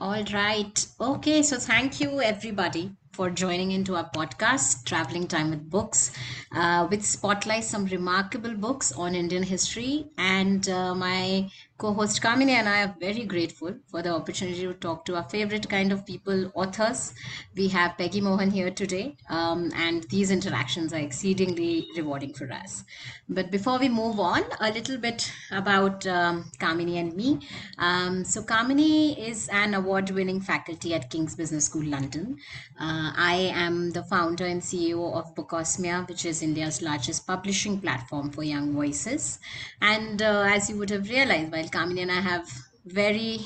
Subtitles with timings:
[0.00, 0.86] All right.
[1.00, 1.42] Okay.
[1.42, 6.12] So thank you, everybody, for joining into our podcast, Traveling Time with Books,
[6.52, 10.06] uh, which spotlights some remarkable books on Indian history.
[10.18, 14.72] And uh, my co host Kamini and I are very grateful for the opportunity to
[14.72, 17.12] talk to our favorite kind of people, authors.
[17.54, 22.84] We have Peggy Mohan here today, um, and these interactions are exceedingly rewarding for us.
[23.28, 27.40] But before we move on, a little bit about um, Kamini and me.
[27.76, 32.38] Um, so, Kamini is an award winning faculty at King's Business School, London.
[32.80, 38.30] Uh, I am the founder and CEO of Bookosmia, which is India's largest publishing platform
[38.30, 39.40] for young voices.
[39.82, 42.48] And uh, as you would have realized, Kamini and I have
[42.84, 43.40] very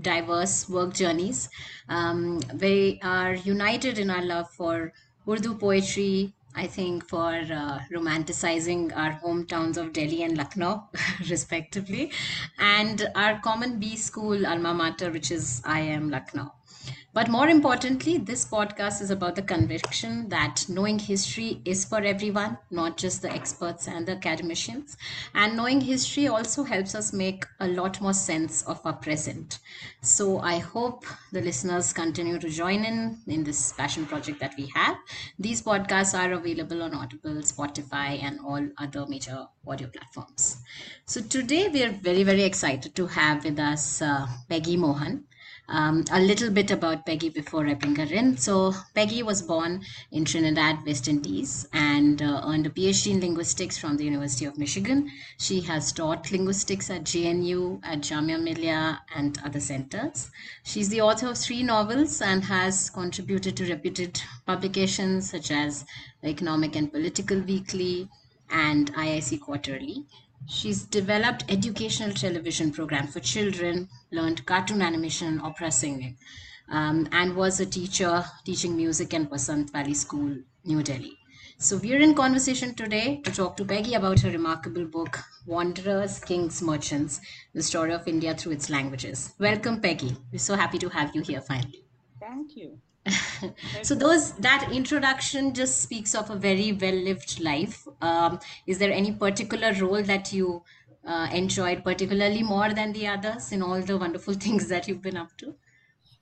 [0.00, 1.48] diverse work journeys,
[1.88, 4.92] um, we are united in our love for
[5.28, 10.88] Urdu poetry, I think for uh, romanticizing our hometowns of Delhi and Lucknow,
[11.30, 12.10] respectively,
[12.58, 16.52] and our common B school alma mater, which is IIM Lucknow.
[17.12, 22.56] But more importantly, this podcast is about the conviction that knowing history is for everyone,
[22.70, 24.96] not just the experts and the academicians.
[25.34, 29.58] And knowing history also helps us make a lot more sense of our present.
[30.02, 34.70] So I hope the listeners continue to join in in this passion project that we
[34.76, 34.96] have.
[35.36, 40.62] These podcasts are available on Audible, Spotify, and all other major audio platforms.
[41.06, 45.24] So today we are very, very excited to have with us uh, Peggy Mohan.
[45.72, 48.36] Um, a little bit about Peggy before I bring her in.
[48.36, 53.78] So, Peggy was born in Trinidad, West Indies, and uh, earned a PhD in linguistics
[53.78, 55.08] from the University of Michigan.
[55.38, 60.32] She has taught linguistics at JNU, at Jamia Millia, and other centers.
[60.64, 65.84] She's the author of three novels and has contributed to reputed publications such as
[66.24, 68.08] Economic and Political Weekly
[68.50, 70.04] and IIC Quarterly.
[70.46, 76.16] She's developed educational television program for children, learned cartoon animation, opera singing,
[76.70, 81.16] um, and was a teacher teaching music in Vasant Valley School, New Delhi.
[81.58, 86.62] So we're in conversation today to talk to Peggy about her remarkable book, Wanderers, Kings,
[86.62, 87.20] Merchants,
[87.52, 89.34] the story of India through its languages.
[89.38, 90.16] Welcome, Peggy.
[90.32, 91.84] We're so happy to have you here finally.
[92.18, 92.78] Thank you.
[93.82, 98.92] So those that introduction just speaks of a very well lived life um, is there
[98.92, 100.62] any particular role that you
[101.06, 105.16] uh, enjoyed particularly more than the others in all the wonderful things that you've been
[105.16, 105.54] up to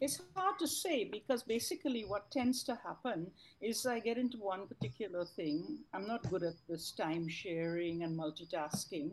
[0.00, 4.68] It's hard to say because basically what tends to happen is I get into one
[4.68, 5.78] particular thing.
[5.92, 9.10] I'm not good at this time sharing and multitasking.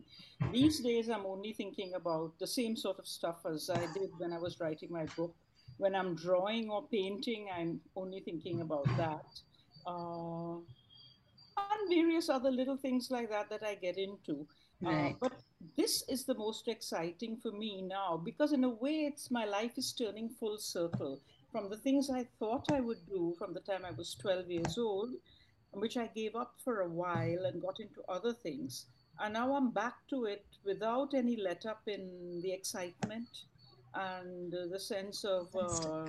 [0.51, 4.31] These days, I'm only thinking about the same sort of stuff as I did when
[4.31, 5.33] I was writing my book.
[5.78, 9.25] When I'm drawing or painting, I'm only thinking about that.
[9.86, 10.58] Uh,
[11.58, 14.47] and various other little things like that that I get into.
[14.86, 15.34] Uh, but
[15.78, 19.78] this is the most exciting for me now because, in a way, it's my life
[19.78, 21.22] is turning full circle
[21.52, 24.78] from the things I thought I would do from the time I was 12 years
[24.78, 25.12] old,
[25.72, 28.88] which I gave up for a while and got into other things.
[29.19, 33.30] And now I'm back to it without any let up in the excitement
[33.95, 36.06] and the sense of uh,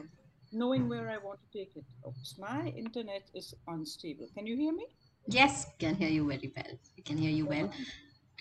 [0.53, 1.85] knowing where I want to take it.
[2.07, 4.29] Oops, my internet is unstable.
[4.35, 4.87] Can you hear me?
[5.29, 6.79] yes can hear you very well.
[6.99, 7.71] I can hear you well.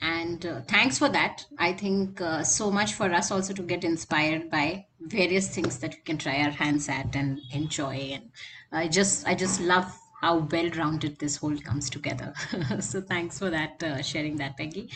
[0.02, 1.46] And uh, thanks for that.
[1.58, 5.92] I think uh, so much for us also to get inspired by various things that
[5.92, 8.12] we can try our hands at and enjoy.
[8.14, 8.30] And
[8.72, 9.86] i just i just love
[10.22, 12.34] how well rounded this whole comes together.
[12.80, 14.90] So thanks for that uh, sharing that peggy.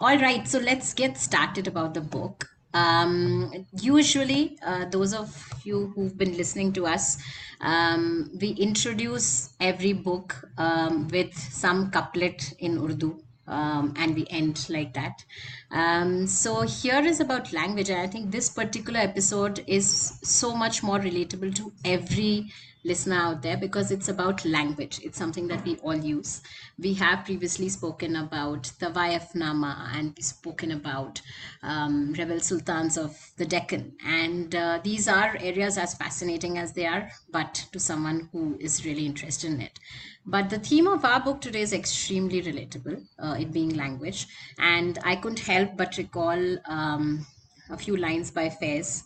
[0.00, 5.92] All right so let's get started about the book um, usually uh, those of you
[5.94, 7.18] who've been listening to us
[7.60, 13.18] um, we introduce every book um, with some couplet in urdu
[13.48, 15.24] um, and we end like that.
[15.70, 20.82] Um, so here is about language, and I think this particular episode is so much
[20.82, 22.52] more relatable to every
[22.84, 25.00] listener out there because it's about language.
[25.02, 26.42] It's something that we all use.
[26.78, 31.20] We have previously spoken about the Vayafnama and we've spoken about
[31.62, 36.86] um, rebel sultans of the Deccan, and uh, these are areas as fascinating as they
[36.86, 39.78] are, but to someone who is really interested in it.
[40.26, 44.26] But the theme of our book today is extremely relatable, uh, it being language.
[44.58, 47.26] And I couldn't help but recall um,
[47.70, 49.02] a few lines by Faiz,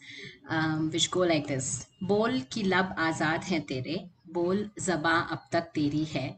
[0.49, 3.97] um, which go like this बोल कि लब आज़ाद हैं तेरे
[4.33, 6.29] बोल जबां अब तक तेरी है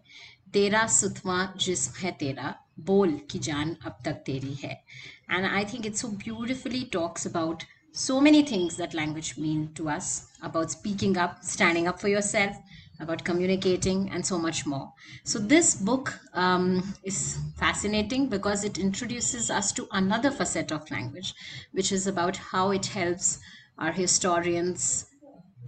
[0.53, 4.83] तेरा सुतवा जिस्म है तेरा बोल कि जान अब तक तेरी है
[5.31, 9.89] and i think it so beautifully talks about so many things that language mean to
[9.89, 10.09] us
[10.43, 12.57] about speaking up standing up for yourself
[13.01, 14.93] about communicating and so much more
[15.25, 21.35] so this book um, is fascinating because it introduces us to another facet of language
[21.73, 23.41] which is about how it helps
[23.79, 25.07] our historians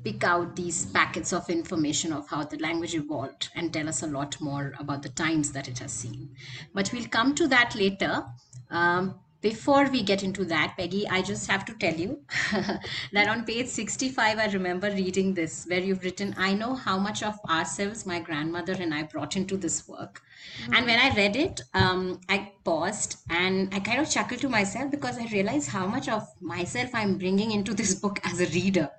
[0.06, 4.06] pick out these packets of information of how the language evolved and tell us a
[4.06, 6.30] lot more about the times that it has seen.
[6.72, 8.24] But we'll come to that later.
[8.70, 12.18] Um, before we get into that, Peggy, I just have to tell you
[13.12, 17.22] that on page 65, I remember reading this where you've written, I know how much
[17.22, 20.20] of ourselves my grandmother and I brought into this work.
[20.20, 20.74] Mm-hmm.
[20.74, 24.90] And when I read it, um, I paused and I kind of chuckled to myself
[24.90, 28.90] because I realized how much of myself I'm bringing into this book as a reader.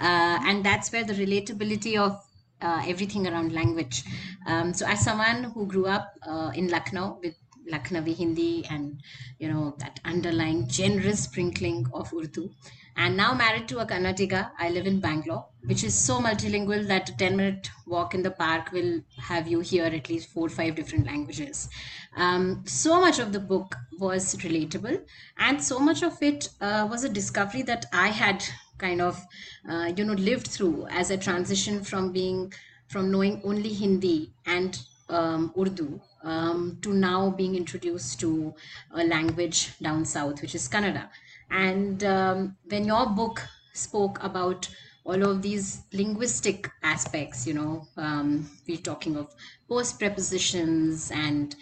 [0.00, 2.18] Uh, and that's where the relatability of
[2.62, 4.04] uh, everything around language.
[4.46, 7.34] Um, so, as someone who grew up uh, in Lucknow with
[7.70, 9.00] Lucknowi Hindi and
[9.38, 12.50] you know that underlying generous sprinkling of Urdu.
[12.96, 17.08] And now married to a Kannadiga, I live in Bangalore, which is so multilingual that
[17.08, 20.50] a 10 minute walk in the park will have you hear at least four or
[20.50, 21.70] five different languages.
[22.16, 25.02] Um, so much of the book was relatable,
[25.38, 28.44] and so much of it uh, was a discovery that I had
[28.78, 29.24] kind of,
[29.68, 32.52] uh, you know, lived through as a transition from being
[32.88, 34.76] from knowing only Hindi and
[35.08, 38.54] um, Urdu um, to now being introduced to
[38.92, 41.08] a language down south, which is Kannada.
[41.50, 44.68] And um, when your book spoke about
[45.04, 49.34] all of these linguistic aspects, you know, um, we're talking of
[49.68, 51.56] post prepositions and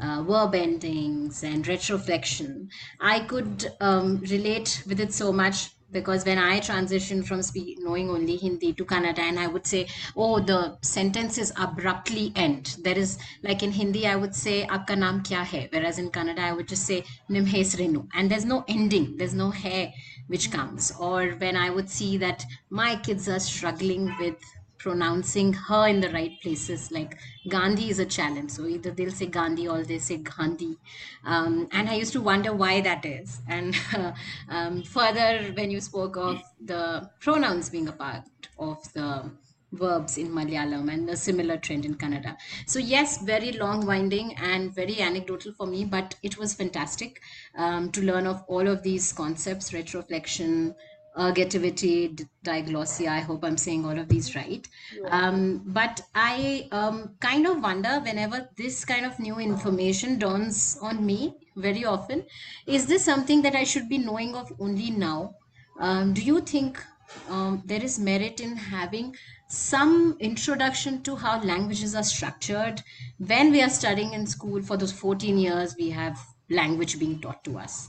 [0.00, 2.68] uh, verb endings and retroflexion.
[3.00, 7.42] I could um, relate with it so much because when I transitioned from
[7.84, 9.86] knowing only Hindi to Kannada, and I would say,
[10.16, 12.76] oh, the sentences abruptly end.
[12.82, 15.68] There is, like in Hindi, I would say, Akka naam kya hai?
[15.70, 18.08] Whereas in Kannada, I would just say, Nimhes Renu.
[18.14, 19.94] And there's no ending, there's no hai
[20.28, 20.92] which comes.
[20.98, 24.36] Or when I would see that my kids are struggling with
[24.82, 26.90] pronouncing her in the right places.
[26.90, 27.16] Like
[27.48, 28.50] Gandhi is a challenge.
[28.50, 30.76] So either they'll say Gandhi or they say Gandhi.
[31.24, 33.40] Um, and I used to wonder why that is.
[33.48, 34.12] And uh,
[34.48, 38.24] um, further, when you spoke of the pronouns being a part
[38.58, 39.30] of the
[39.72, 42.36] verbs in Malayalam and a similar trend in Kannada.
[42.66, 47.20] So, yes, very long winding and very anecdotal for me, but it was fantastic
[47.56, 50.74] um, to learn of all of these concepts retroflexion,
[51.16, 53.08] ergativity, diglossia.
[53.08, 54.66] I hope I'm saying all of these right.
[55.08, 61.04] Um, but I um, kind of wonder whenever this kind of new information dawns on
[61.04, 62.24] me very often,
[62.66, 65.34] is this something that I should be knowing of only now?
[65.78, 66.82] Um, do you think
[67.28, 69.14] um, there is merit in having
[69.48, 72.82] some introduction to how languages are structured
[73.18, 76.18] when we are studying in school for those 14 years we have
[76.48, 77.88] language being taught to us?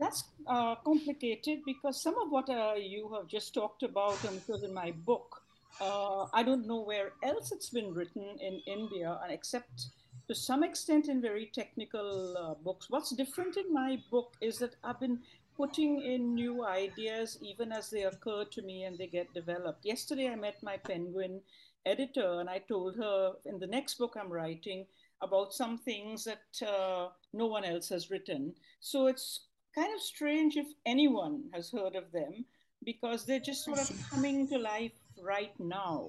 [0.00, 4.74] That's uh, complicated because some of what uh, you have just talked about and in
[4.74, 5.42] my book,
[5.80, 9.86] uh, I don't know where else it's been written in India, except
[10.26, 12.90] to some extent in very technical uh, books.
[12.90, 15.20] What's different in my book is that I've been
[15.56, 19.84] putting in new ideas even as they occur to me and they get developed.
[19.84, 21.40] Yesterday, I met my Penguin
[21.86, 24.86] editor and I told her in the next book I'm writing
[25.22, 28.54] about some things that uh, no one else has written.
[28.80, 32.44] So it's kind of strange if anyone has heard of them
[32.84, 36.08] because they're just sort of coming to life right now.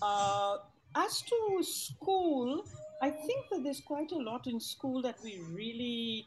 [0.00, 0.58] Uh,
[0.94, 2.64] as to school,
[3.02, 6.26] I think that there's quite a lot in school that we really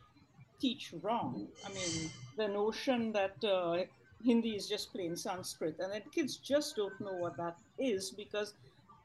[0.59, 1.47] teach wrong.
[1.65, 3.83] I mean, the notion that uh,
[4.23, 8.53] Hindi is just plain Sanskrit, and then kids just don't know what that is because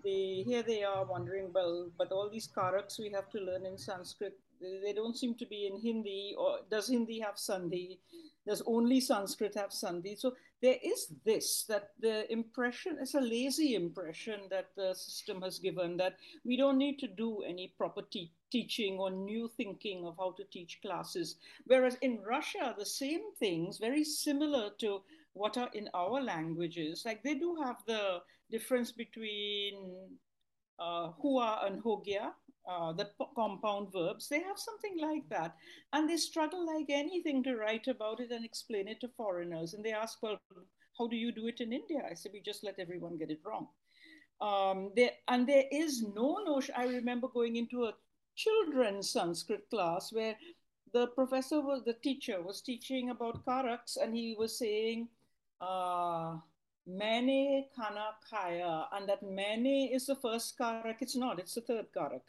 [0.04, 3.78] they here they are wondering, well, but all these karaks we have to learn in
[3.78, 7.98] Sanskrit, they don't seem to be in Hindi, or does Hindi have Sandhi?
[8.46, 10.18] Does only Sanskrit have Sandhi?
[10.18, 15.58] So there is this that the impression, it's a lazy impression that the system has
[15.58, 20.16] given that we don't need to do any proper te- teaching or new thinking of
[20.18, 21.36] how to teach classes.
[21.66, 25.02] Whereas in Russia, the same things, very similar to
[25.34, 29.74] what are in our languages, like they do have the difference between
[30.78, 32.32] uh, hua and hogya,
[32.68, 35.54] uh, the compound verbs, they have something like that.
[35.92, 39.74] And they struggle like anything to write about it and explain it to foreigners.
[39.74, 40.38] And they ask, well,
[40.98, 42.02] how do you do it in India?
[42.10, 43.68] I said, we just let everyone get it wrong.
[44.40, 46.74] Um, there, and there is no notion.
[46.76, 47.94] I remember going into a
[48.34, 50.36] children's Sanskrit class where
[50.92, 55.08] the professor was, the teacher was teaching about karaks and he was saying,
[55.60, 56.36] uh,
[56.88, 60.96] Mane khana khaya, and that mane is the first karak.
[61.00, 62.22] It's not, it's the third karak.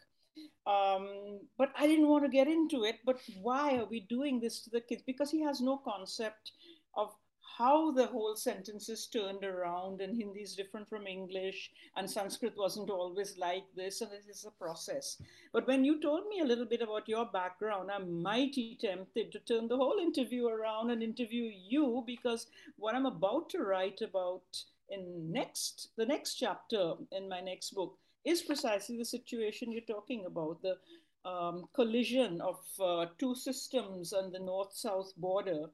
[0.65, 2.97] Um, but I didn't want to get into it.
[3.05, 5.03] But why are we doing this to the kids?
[5.05, 6.51] Because he has no concept
[6.95, 7.13] of
[7.57, 12.53] how the whole sentence is turned around and Hindi is different from English and Sanskrit
[12.55, 15.19] wasn't always like this and it is a process.
[15.53, 19.39] But when you told me a little bit about your background, I'm mighty tempted to
[19.39, 24.43] turn the whole interview around and interview you because what I'm about to write about
[24.89, 30.25] in next the next chapter in my next book is precisely the situation you're talking
[30.25, 30.75] about the
[31.23, 35.65] um, collision of uh, two systems on the north-south border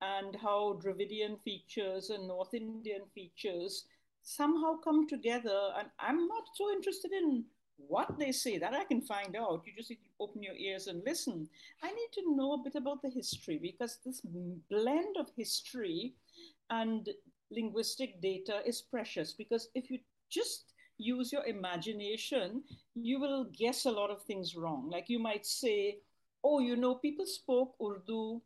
[0.00, 3.84] and how Dravidian features and North Indian features
[4.22, 5.58] somehow come together.
[5.78, 7.44] And I'm not so interested in
[7.76, 9.62] what they say, that I can find out.
[9.66, 11.48] You just need to open your ears and listen.
[11.82, 14.20] I need to know a bit about the history because this
[14.70, 16.14] blend of history
[16.70, 17.08] and
[17.50, 19.32] linguistic data is precious.
[19.32, 19.98] Because if you
[20.30, 22.62] just use your imagination,
[22.94, 24.88] you will guess a lot of things wrong.
[24.90, 25.98] Like you might say,
[26.42, 28.40] oh, you know, people spoke Urdu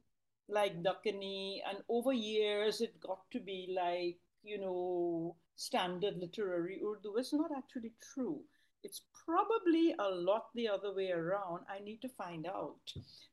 [0.49, 7.16] like Dakkani, and over years it got to be like, you know, standard literary Urdu.
[7.16, 8.40] It's not actually true.
[8.83, 11.61] It's probably a lot the other way around.
[11.69, 12.80] I need to find out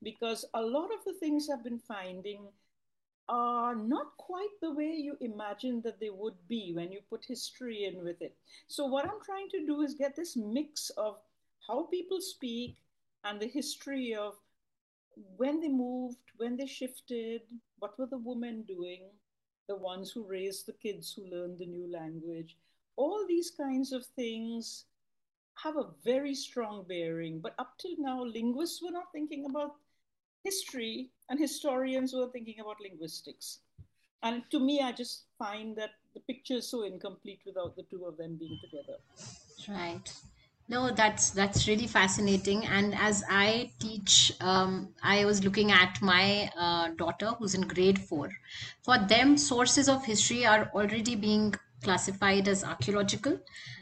[0.04, 2.50] because a lot of the things I've been finding
[3.30, 7.86] are not quite the way you imagine that they would be when you put history
[7.86, 8.36] in with it.
[8.68, 11.18] So, what I'm trying to do is get this mix of
[11.68, 12.78] how people speak
[13.24, 14.36] and the history of
[15.36, 17.42] when they moved, when they shifted,
[17.80, 19.02] what were the women doing,
[19.68, 22.58] the ones who raised the kids who learned the new language.
[22.96, 24.86] All these kinds of things
[25.64, 27.40] have a very strong bearing.
[27.40, 29.76] But up till now, linguists were not thinking about
[30.48, 33.60] history and historians were thinking about linguistics.
[34.24, 38.06] And to me, I just find that the picture is so incomplete without the two
[38.06, 38.98] of them being together.
[39.68, 40.08] Right.
[40.70, 42.66] No, that's that's really fascinating.
[42.78, 48.00] And as I teach, um, I was looking at my uh, daughter who's in grade
[48.00, 48.30] four.
[48.84, 53.40] For them, sources of history are already being classified as archaeological,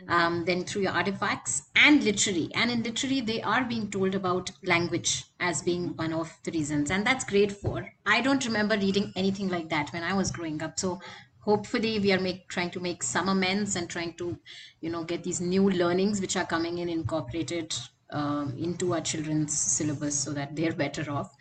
[0.07, 2.49] um, then through your artifacts and literary.
[2.53, 6.91] And in literary, they are being told about language as being one of the reasons.
[6.91, 7.89] And that's great for.
[8.05, 10.79] I don't remember reading anything like that when I was growing up.
[10.79, 10.99] So
[11.45, 14.37] hopefully we are make, trying to make some amends and trying to
[14.81, 17.73] you know get these new learnings which are coming in incorporated
[18.09, 21.35] um, into our children's syllabus so that they're better off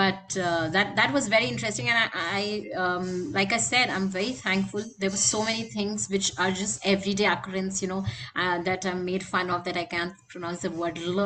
[0.00, 1.88] but uh, that that was very interesting.
[1.88, 2.08] And i,
[2.38, 2.42] I
[2.82, 4.82] um, like i said i'm very thankful.
[4.98, 9.04] There were so many things which are just everyday occurrence you know uh, that i'm
[9.04, 11.20] made fun of that i can't pronounce the word l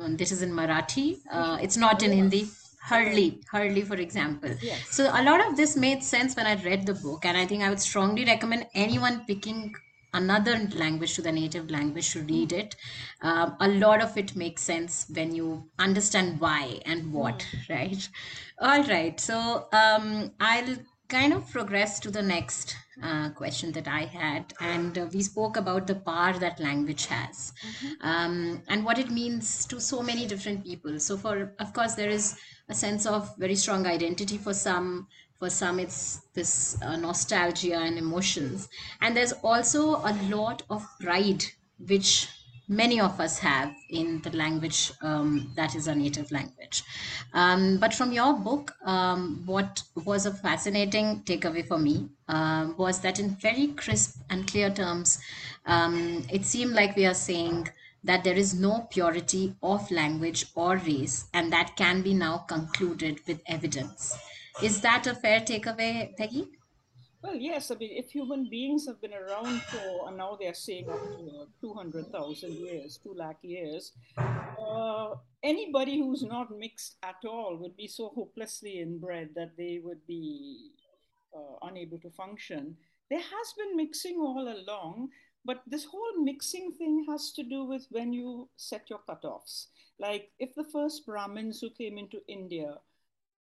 [0.00, 1.18] um, this is in marathi.
[1.30, 2.48] Uh, it's not in hindi.
[2.88, 4.50] Hurley, Hurley, for example.
[4.60, 4.88] Yes.
[4.90, 7.62] So a lot of this made sense when I read the book, and I think
[7.62, 9.74] I would strongly recommend anyone picking
[10.12, 12.76] another language to the native language to read it.
[13.20, 18.08] Um, a lot of it makes sense when you understand why and what, right?
[18.60, 19.18] All right.
[19.18, 20.76] So um, I'll
[21.08, 24.54] kind of progress to the next uh, question that I had.
[24.60, 27.52] And uh, we spoke about the power that language has
[28.00, 30.98] um, and what it means to so many different people.
[30.98, 32.38] So, for of course, there is
[32.68, 35.08] a sense of very strong identity for some.
[35.42, 38.68] For some, it's this uh, nostalgia and emotions.
[39.00, 41.44] And there's also a lot of pride,
[41.84, 42.28] which
[42.68, 46.84] many of us have in the language um, that is a native language.
[47.34, 53.00] Um, but from your book, um, what was a fascinating takeaway for me um, was
[53.00, 55.18] that in very crisp and clear terms,
[55.66, 57.68] um, it seemed like we are saying
[58.04, 63.18] that there is no purity of language or race, and that can be now concluded
[63.26, 64.16] with evidence.
[64.60, 66.48] Is that a fair takeaway, Peggy?
[67.22, 67.70] Well, yes.
[67.70, 71.46] I mean, if human beings have been around for, and now they're saying up to
[71.60, 78.08] 200,000 years, 2 lakh years, uh, anybody who's not mixed at all would be so
[78.14, 80.72] hopelessly inbred that they would be
[81.34, 82.76] uh, unable to function.
[83.08, 85.10] There has been mixing all along,
[85.44, 89.66] but this whole mixing thing has to do with when you set your cutoffs.
[89.98, 92.76] Like if the first Brahmins who came into India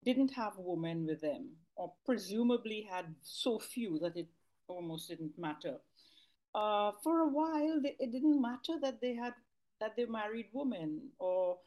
[0.04, 4.28] didn't have women with them, or presumably had so few that it
[4.68, 5.78] almost didn't matter.
[6.54, 9.34] Uh, for a while, they, it didn't matter that they had
[9.80, 11.58] that they married women or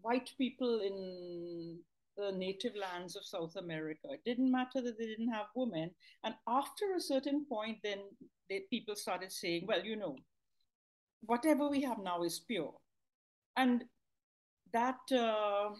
[0.00, 1.78] white people in
[2.16, 4.08] the native lands of South America.
[4.10, 5.90] It didn't matter that they didn't have women.
[6.24, 7.98] And after a certain point, then
[8.48, 10.16] they, people started saying, well, you know,
[11.26, 12.72] whatever we have now is pure.
[13.56, 13.84] And
[14.72, 15.70] that uh,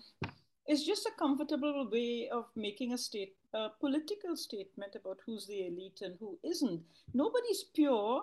[0.68, 5.66] is just a comfortable way of making a state a political statement about who's the
[5.66, 6.82] elite and who isn't.
[7.14, 8.22] Nobody's pure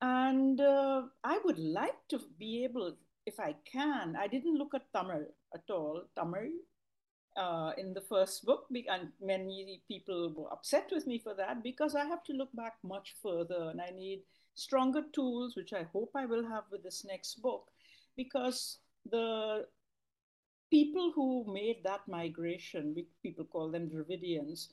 [0.00, 4.92] and uh, i would like to be able if i can i didn't look at
[4.92, 6.02] tamil at all.
[6.16, 6.50] Tamil
[7.36, 11.94] uh, in the first book and many people were upset with me for that because
[11.94, 14.22] i have to look back much further and i need
[14.54, 17.68] stronger tools which i hope i will have with this next book
[18.16, 18.78] because
[19.10, 19.64] the
[20.70, 24.68] people who made that migration, people call them Dravidians,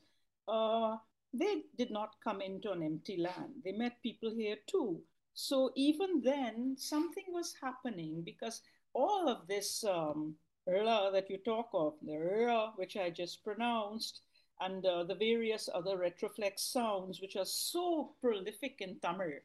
[0.48, 0.96] uh,
[1.32, 3.52] they did not come into an empty land.
[3.64, 5.00] They met people here too.
[5.34, 8.62] So even then, something was happening because
[8.94, 10.34] all of this um,
[10.66, 14.22] that you talk of, the r which I just pronounced,
[14.60, 19.40] and uh, the various other retroflex sounds, which are so prolific in Tamil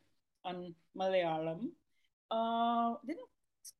[0.45, 1.69] and Malayalam,
[2.31, 3.30] uh, didn't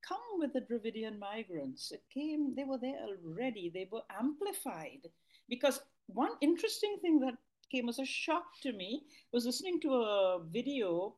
[0.08, 1.92] come with the Dravidian migrants.
[1.92, 5.10] It came, they were there already, they were amplified.
[5.50, 7.36] Because one interesting thing that
[7.72, 11.16] came as a shock to me was listening to a video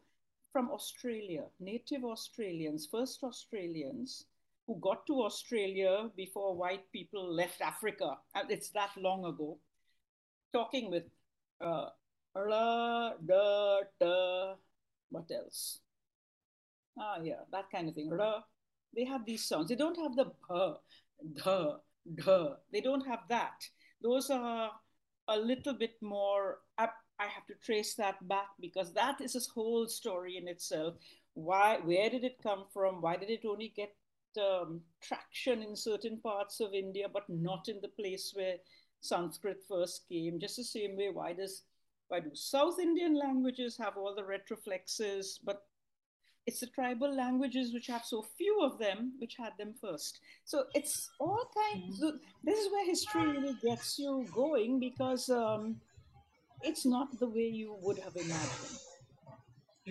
[0.51, 4.25] from Australia, native Australians, first Australians
[4.67, 8.17] who got to Australia before white people left Africa.
[8.49, 9.57] It's that long ago.
[10.53, 11.03] Talking with
[11.59, 11.89] uh,
[12.35, 14.53] la, da, da,
[15.09, 15.79] what else?
[16.97, 18.09] Ah, yeah, that kind of thing.
[18.09, 18.43] Ra.
[18.95, 19.69] They have these sounds.
[19.69, 20.73] They don't have the b,
[21.43, 21.79] the,
[22.15, 22.57] the.
[22.71, 23.63] They don't have that.
[24.01, 24.71] Those are
[25.27, 26.59] a little bit more.
[26.77, 30.95] I, I have to trace that back because that is a whole story in itself.
[31.33, 31.79] Why?
[31.83, 33.01] Where did it come from?
[33.01, 33.95] Why did it only get
[34.37, 38.55] um, traction in certain parts of India, but not in the place where
[39.01, 40.39] Sanskrit first came.
[40.39, 41.63] Just the same way, why does
[42.07, 45.63] why do South Indian languages have all the retroflexes, but
[46.45, 50.19] it's the tribal languages which have so few of them which had them first.
[50.45, 52.01] So it's all kinds.
[52.01, 55.77] Of, this is where history really gets you going because um,
[56.61, 58.79] it's not the way you would have imagined.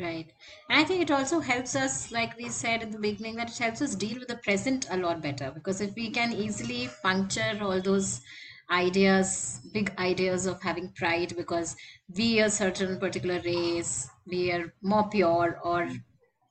[0.01, 0.33] Right.
[0.71, 3.59] And I think it also helps us, like we said in the beginning, that it
[3.59, 5.51] helps us deal with the present a lot better.
[5.51, 8.23] Because if we can easily puncture all those
[8.71, 11.77] ideas, big ideas of having pride, because
[12.17, 15.91] we are certain particular race, we are more pure, or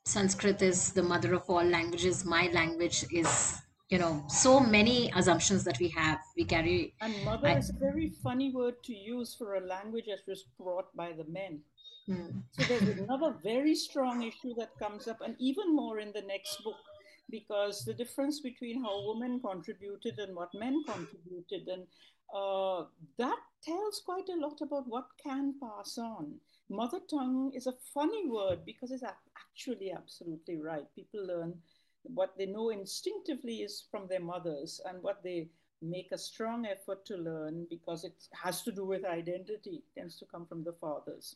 [0.05, 5.63] Sanskrit is the mother of all languages, my language is, you know, so many assumptions
[5.63, 6.19] that we have.
[6.35, 6.93] We carry.
[7.01, 10.45] And mother I, is a very funny word to use for a language that was
[10.59, 11.61] brought by the men.
[12.09, 12.41] Mm.
[12.53, 16.63] So there's another very strong issue that comes up, and even more in the next
[16.63, 16.81] book,
[17.29, 21.83] because the difference between how women contributed and what men contributed, and
[22.35, 22.85] uh,
[23.19, 26.33] that tells quite a lot about what can pass on.
[26.71, 30.85] Mother tongue is a funny word because it's actually absolutely right.
[30.95, 31.53] People learn
[32.03, 35.49] what they know instinctively is from their mothers, and what they
[35.81, 40.25] make a strong effort to learn because it has to do with identity tends to
[40.25, 41.35] come from the fathers.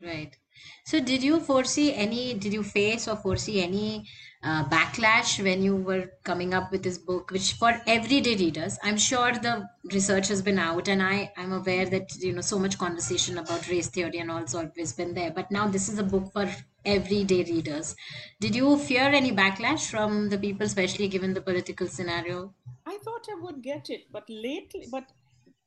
[0.00, 0.36] Right.
[0.84, 4.06] So, did you foresee any, did you face or foresee any
[4.42, 8.98] uh, backlash when you were coming up with this book, which for everyday readers, I'm
[8.98, 12.78] sure the research has been out, and I, I'm aware that, you know, so much
[12.78, 15.30] conversation about race theory and also always been there.
[15.30, 16.50] But now this is a book for
[16.84, 17.96] everyday readers.
[18.40, 22.52] Did you fear any backlash from the people, especially given the political scenario?
[22.84, 25.10] I thought I would get it, but lately, but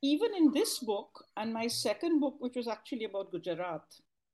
[0.00, 3.82] even in this book and my second book, which was actually about Gujarat,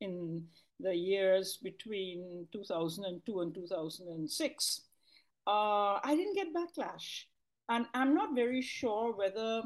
[0.01, 0.45] in
[0.81, 4.81] the years between 2002 and 2006,
[5.47, 7.25] uh, I didn't get backlash.
[7.69, 9.63] And I'm not very sure whether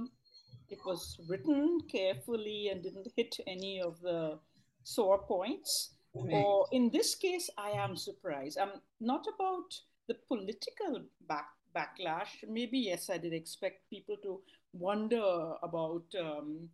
[0.69, 4.38] it was written carefully and didn't hit any of the
[4.85, 5.95] sore points.
[6.14, 8.59] Or in this case, I am surprised.
[8.59, 9.73] I'm not about
[10.09, 12.43] the political back, backlash.
[12.49, 14.41] Maybe, yes, I did expect people to
[14.73, 16.69] wonder about um,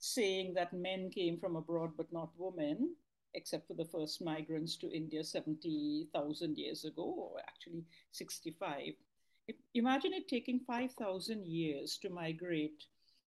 [0.00, 2.94] saying that men came from abroad but not women,
[3.34, 8.94] except for the first migrants to India 70,000 years ago, or actually 65.
[9.46, 12.84] If, imagine it taking 5,000 years to migrate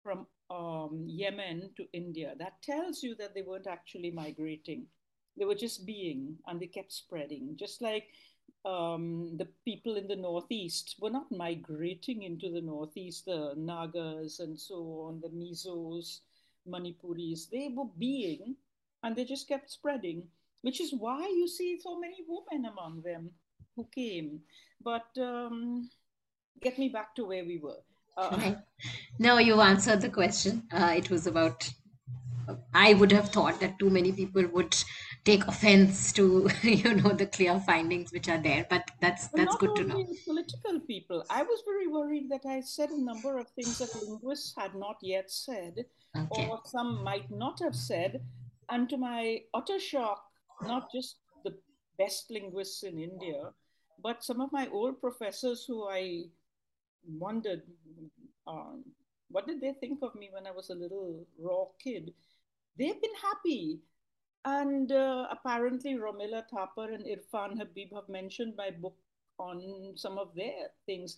[0.03, 2.34] from um, Yemen to India.
[2.38, 4.86] That tells you that they weren't actually migrating.
[5.38, 7.56] They were just being and they kept spreading.
[7.58, 8.06] Just like
[8.65, 14.60] um, the people in the Northeast were not migrating into the Northeast, the Nagas and
[14.60, 16.21] so on, the Mizos,
[16.67, 18.56] Manipuris, they were being
[19.03, 20.23] and they just kept spreading,
[20.62, 23.32] which is why you see so many women among them
[23.75, 24.41] who came.
[24.84, 25.89] But um,
[26.62, 27.82] get me back to where we were.
[28.17, 28.56] Uh,
[29.19, 30.63] no, you answered the question.
[30.71, 31.69] Uh, it was about.
[32.73, 34.75] I would have thought that too many people would
[35.30, 36.26] take offense to
[36.63, 40.80] you know the clear findings which are there but that's that's good to know political
[40.92, 44.74] people i was very worried that i said a number of things that linguists had
[44.86, 45.86] not yet said
[46.16, 46.48] okay.
[46.48, 48.22] or some might not have said.
[48.70, 50.24] And to my utter shock,
[50.63, 51.56] not just the
[51.98, 53.52] best linguists in India,
[54.04, 56.24] but some of my old professors who I
[57.08, 57.62] wondered
[58.46, 58.84] um,
[59.30, 62.13] what did they think of me when I was a little raw kid.
[62.78, 63.80] They've been happy.
[64.45, 68.95] And uh, apparently, Romila Thapar and Irfan Habib have mentioned my book
[69.39, 71.17] on some of their things.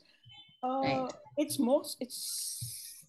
[0.63, 1.13] Uh, right.
[1.37, 3.05] It's most, it's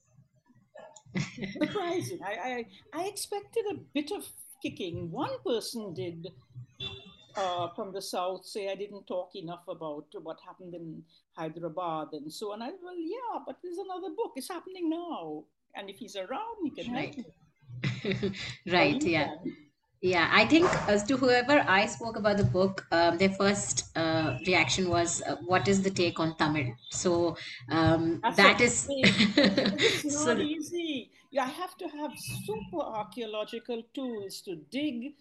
[1.61, 2.21] surprising.
[2.25, 4.27] I, I, I expected a bit of
[4.63, 5.11] kicking.
[5.11, 6.29] One person did
[7.37, 12.33] uh, from the south say I didn't talk enough about what happened in Hyderabad and
[12.33, 12.63] so on.
[12.63, 14.33] I well, yeah, but there's another book.
[14.37, 15.45] It's happening now,
[15.75, 17.15] and if he's around, he can right.
[17.15, 18.33] help me.
[18.73, 19.03] right.
[19.03, 19.37] Yeah.
[19.43, 19.57] Can.
[20.03, 24.39] Yeah, I think as to whoever I spoke about the book, um, their first uh,
[24.47, 27.37] reaction was, uh, "What is the take on Tamil?" So
[27.71, 31.11] um, that is it's not so, easy.
[31.39, 32.13] I have to have
[32.47, 35.17] super archaeological tools to dig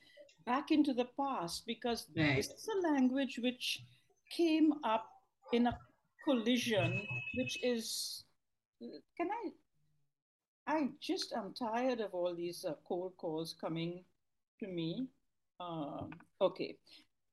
[0.45, 2.37] back into the past because right.
[2.37, 3.83] this is a language which
[4.31, 5.11] came up
[5.51, 5.77] in a
[6.23, 8.23] collision, which is.
[9.17, 9.51] Can I?
[10.67, 14.05] I just am tired of all these uh, cold calls coming
[14.59, 15.07] to me.
[15.59, 16.03] Uh,
[16.41, 16.77] okay.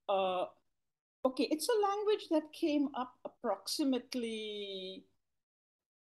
[0.08, 0.46] Uh,
[1.24, 5.04] okay, it's a language that came up approximately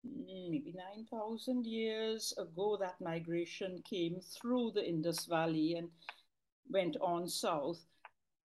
[0.07, 2.77] mm, maybe 9,000 years ago.
[2.81, 5.89] That migration came through the Indus Valley and
[6.71, 7.81] went on south.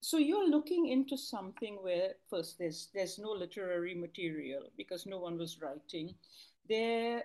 [0.01, 5.38] So you're looking into something where first there's there's no literary material because no one
[5.38, 6.13] was writing.
[6.67, 7.23] There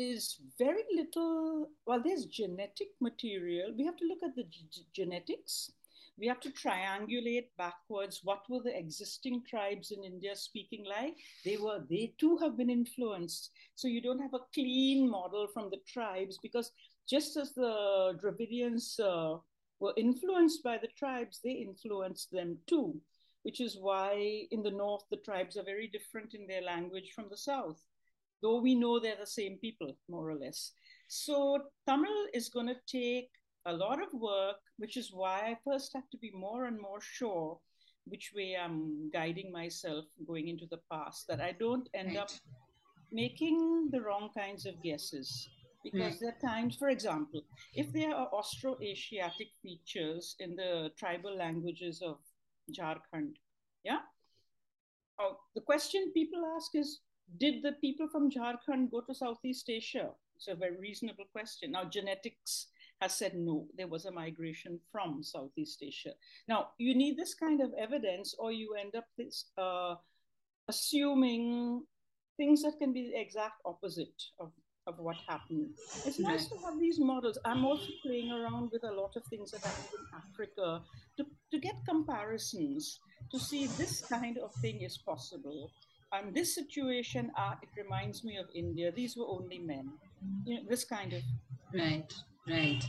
[0.00, 3.72] is very little, well, there's genetic material.
[3.76, 5.72] We have to look at the g- genetics.
[6.18, 8.20] We have to triangulate backwards.
[8.24, 11.16] What were the existing tribes in India speaking like?
[11.44, 13.50] They were, they too have been influenced.
[13.74, 16.72] So you don't have a clean model from the tribes because
[17.08, 19.38] just as the Dravidians uh,
[19.78, 23.00] were influenced by the tribes, they influenced them too,
[23.42, 27.26] which is why in the north the tribes are very different in their language from
[27.30, 27.80] the south
[28.42, 30.72] though we know they're the same people, more or less.
[31.08, 33.30] So Tamil is going to take
[33.66, 37.00] a lot of work, which is why I first have to be more and more
[37.00, 37.58] sure
[38.06, 42.18] which way I'm guiding myself going into the past, that I don't end right.
[42.18, 42.30] up
[43.12, 45.48] making the wrong kinds of guesses.
[45.82, 46.20] Because mm.
[46.20, 47.42] there are times, for example,
[47.74, 52.18] if there are Austro-Asiatic features in the tribal languages of
[52.70, 53.34] Jharkhand,
[53.84, 54.00] yeah,
[55.18, 57.00] oh, the question people ask is,
[57.38, 60.10] did the people from Jharkhand go to Southeast Asia?
[60.36, 61.72] It's a very reasonable question.
[61.72, 62.68] Now, genetics
[63.00, 66.12] has said no, there was a migration from Southeast Asia.
[66.48, 69.94] Now, you need this kind of evidence, or you end up this, uh,
[70.68, 71.84] assuming
[72.36, 74.52] things that can be the exact opposite of,
[74.86, 75.70] of what happened.
[76.06, 77.38] It's nice to have these models.
[77.44, 80.82] I'm also playing around with a lot of things that happen in Africa
[81.18, 82.98] to, to get comparisons,
[83.30, 85.70] to see this kind of thing is possible
[86.12, 88.90] and this situation, uh, it reminds me of India.
[88.90, 89.92] These were only men.
[90.44, 91.22] You know, this kind of.
[91.72, 92.12] Right,
[92.48, 92.84] right.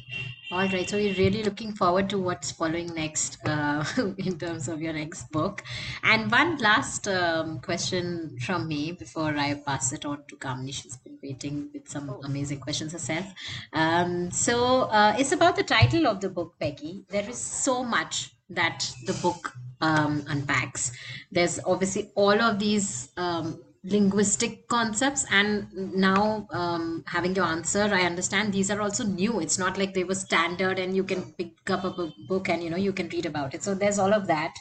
[0.51, 0.89] All right.
[0.89, 3.85] So we're really looking forward to what's following next uh,
[4.17, 5.63] in terms of your next book.
[6.03, 10.73] And one last um, question from me before I pass it on to Kamini.
[10.73, 12.21] She's been waiting with some oh.
[12.23, 13.25] amazing questions herself.
[13.71, 17.05] Um, so uh, it's about the title of the book, Peggy.
[17.09, 20.91] There is so much that the book um, unpacks.
[21.31, 28.03] There's obviously all of these um, linguistic concepts, and now um, having your answer, I
[28.03, 29.39] understand these are also new.
[29.39, 32.69] It's not like they were standard, and you can pick up a book and you
[32.69, 33.63] know you can read about it.
[33.63, 34.55] So there's all of that,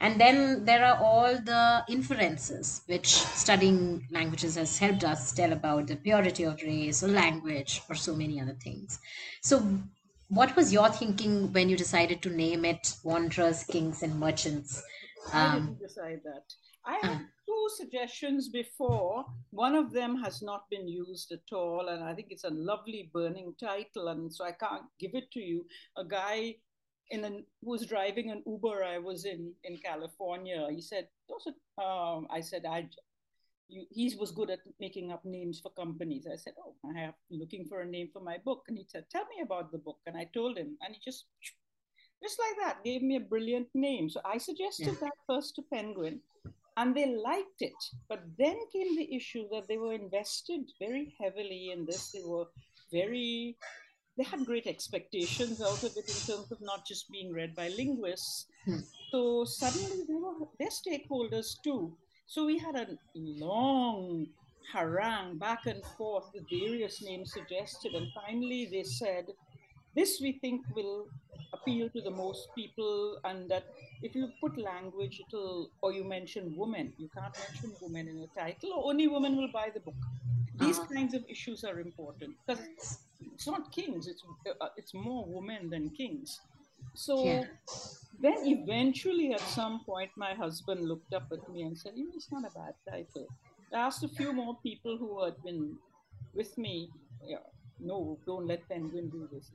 [0.00, 5.86] and then there are all the inferences which studying languages has helped us tell about
[5.86, 8.98] the purity of race or language or so many other things.
[9.40, 9.66] So
[10.28, 14.82] what was your thinking when you decided to name it Wanderers, Kings, and Merchants?
[15.32, 16.44] Um, I didn't decide that.
[16.84, 19.24] I had uh, two suggestions before.
[19.50, 23.10] One of them has not been used at all, and I think it's a lovely
[23.12, 25.64] burning title, and so I can't give it to you.
[25.96, 26.56] A guy
[27.10, 30.66] in an, who was driving an Uber I was in in California.
[30.70, 31.08] He said,
[31.78, 32.88] um, I said, I,
[33.68, 36.26] you, he was good at making up names for companies.
[36.30, 39.04] I said, "Oh, I have looking for a name for my book," and he said,
[39.10, 41.26] "Tell me about the book." And I told him, and he just,
[42.22, 44.08] just like that, gave me a brilliant name.
[44.08, 45.00] So I suggested yeah.
[45.02, 46.20] that first to Penguin,
[46.76, 47.80] and they liked it.
[48.08, 52.12] But then came the issue that they were invested very heavily in this.
[52.12, 52.46] They were
[52.92, 53.56] very,
[54.16, 57.68] they had great expectations out of it in terms of not just being read by
[57.68, 58.46] linguists.
[58.64, 58.80] Hmm.
[59.10, 64.26] So suddenly they were their stakeholders too so we had a long
[64.72, 67.94] harangue back and forth with various names suggested.
[67.94, 69.26] And finally, they said,
[69.94, 71.06] this we think will
[71.52, 73.64] appeal to the most people, and that
[74.02, 78.26] if you put language, it'll, or you mention women, you can't mention women in a
[78.38, 79.94] title, or only women will buy the book.
[80.58, 80.94] These uh-huh.
[80.94, 82.64] kinds of issues are important because
[83.20, 84.22] it's not kings, it's,
[84.60, 86.40] uh, it's more women than kings.
[86.94, 87.44] So yeah.
[88.20, 92.12] then eventually, at some point, my husband looked up at me and said, You know,
[92.14, 93.26] it's not a bad title.
[93.72, 95.76] I asked a few more people who had been
[96.34, 96.90] with me,
[97.24, 97.38] yeah,
[97.80, 99.50] no, don't let Penguin do this.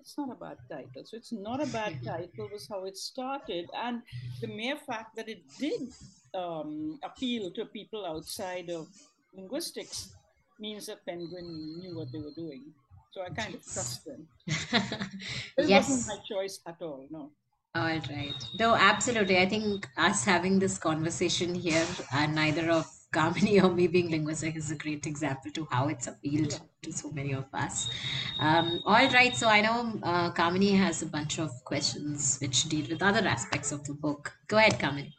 [0.00, 1.04] It's not a bad title.
[1.04, 3.68] So it's not a bad title, was how it started.
[3.74, 4.02] And
[4.40, 5.92] the mere fact that it did
[6.34, 8.88] um, appeal to people outside of
[9.34, 10.14] linguistics
[10.58, 12.64] means that Penguin knew what they were doing.
[13.10, 14.28] So I kind of trust them.
[14.46, 15.88] it yes.
[15.88, 17.30] wasn't my choice at all, no.
[17.74, 18.34] All right.
[18.58, 19.38] No, absolutely.
[19.38, 24.54] I think us having this conversation here, uh, neither of Kamini or me being linguistic
[24.54, 26.58] is a great example to how it's appealed Yeah.
[26.82, 27.90] to so many of us.
[28.38, 29.34] Um, all right.
[29.36, 33.72] So I know uh, Kamini has a bunch of questions which deal with other aspects
[33.72, 34.32] of the book.
[34.46, 35.12] Go ahead, Kamini.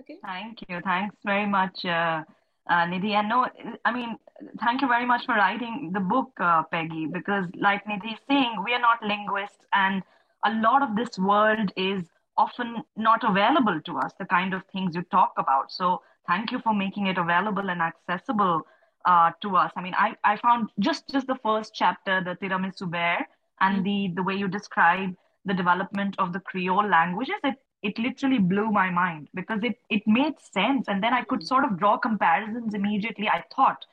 [0.00, 0.18] Okay.
[0.24, 0.80] Thank you.
[0.84, 2.22] Thanks very much, uh,
[2.68, 3.12] uh, Nidhi.
[3.12, 3.46] And no,
[3.84, 4.16] I mean,
[4.60, 8.62] thank you very much for writing the book, uh, Peggy, because like Nidhi is saying,
[8.64, 10.02] we are not linguists, and
[10.44, 12.04] a lot of this world is
[12.36, 15.72] often not available to us, the kind of things you talk about.
[15.72, 18.62] So thank you for making it available and accessible
[19.06, 19.72] uh, to us.
[19.76, 23.26] I mean, I, I found just just the first chapter, the Tiramisu Bear,
[23.60, 27.54] and the the way you describe the development of the Creole languages, it
[27.86, 31.64] it literally blew my mind because it it made sense, and then I could sort
[31.64, 33.28] of draw comparisons immediately.
[33.28, 33.86] I thought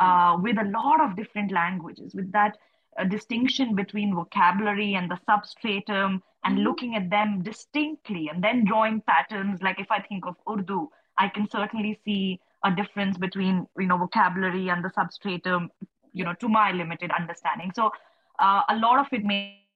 [0.00, 2.58] uh, with a lot of different languages, with that
[2.98, 6.64] uh, distinction between vocabulary and the substratum, and Mhm.
[6.64, 9.62] looking at them distinctly, and then drawing patterns.
[9.62, 13.98] Like if I think of Urdu, I can certainly see a difference between you know
[13.98, 15.70] vocabulary and the substratum,
[16.12, 17.72] you know, to my limited understanding.
[17.74, 17.92] So
[18.38, 19.67] uh, a lot of it made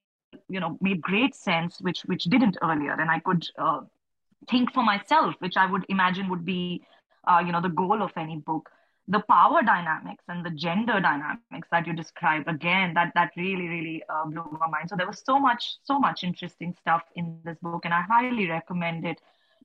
[0.49, 3.81] you know made great sense, which which didn't earlier, and I could uh,
[4.49, 6.83] think for myself, which I would imagine would be,
[7.27, 8.69] uh, you know, the goal of any book.
[9.09, 14.03] The power dynamics and the gender dynamics that you described again, that that really, really
[14.07, 14.89] uh, blew my mind.
[14.89, 18.49] So there was so much, so much interesting stuff in this book, and I highly
[18.49, 19.19] recommend it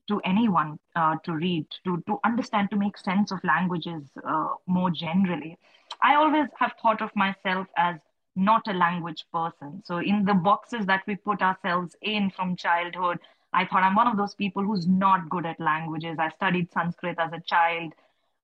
[0.09, 4.91] to anyone uh, to read, to to understand, to make sense of languages uh, more
[4.91, 5.57] generally.
[6.03, 7.95] I always have thought of myself as
[8.39, 9.81] not a language person.
[9.85, 13.19] So in the boxes that we put ourselves in from childhood,
[13.53, 16.17] I thought I'm one of those people who's not good at languages.
[16.19, 17.93] I studied Sanskrit as a child,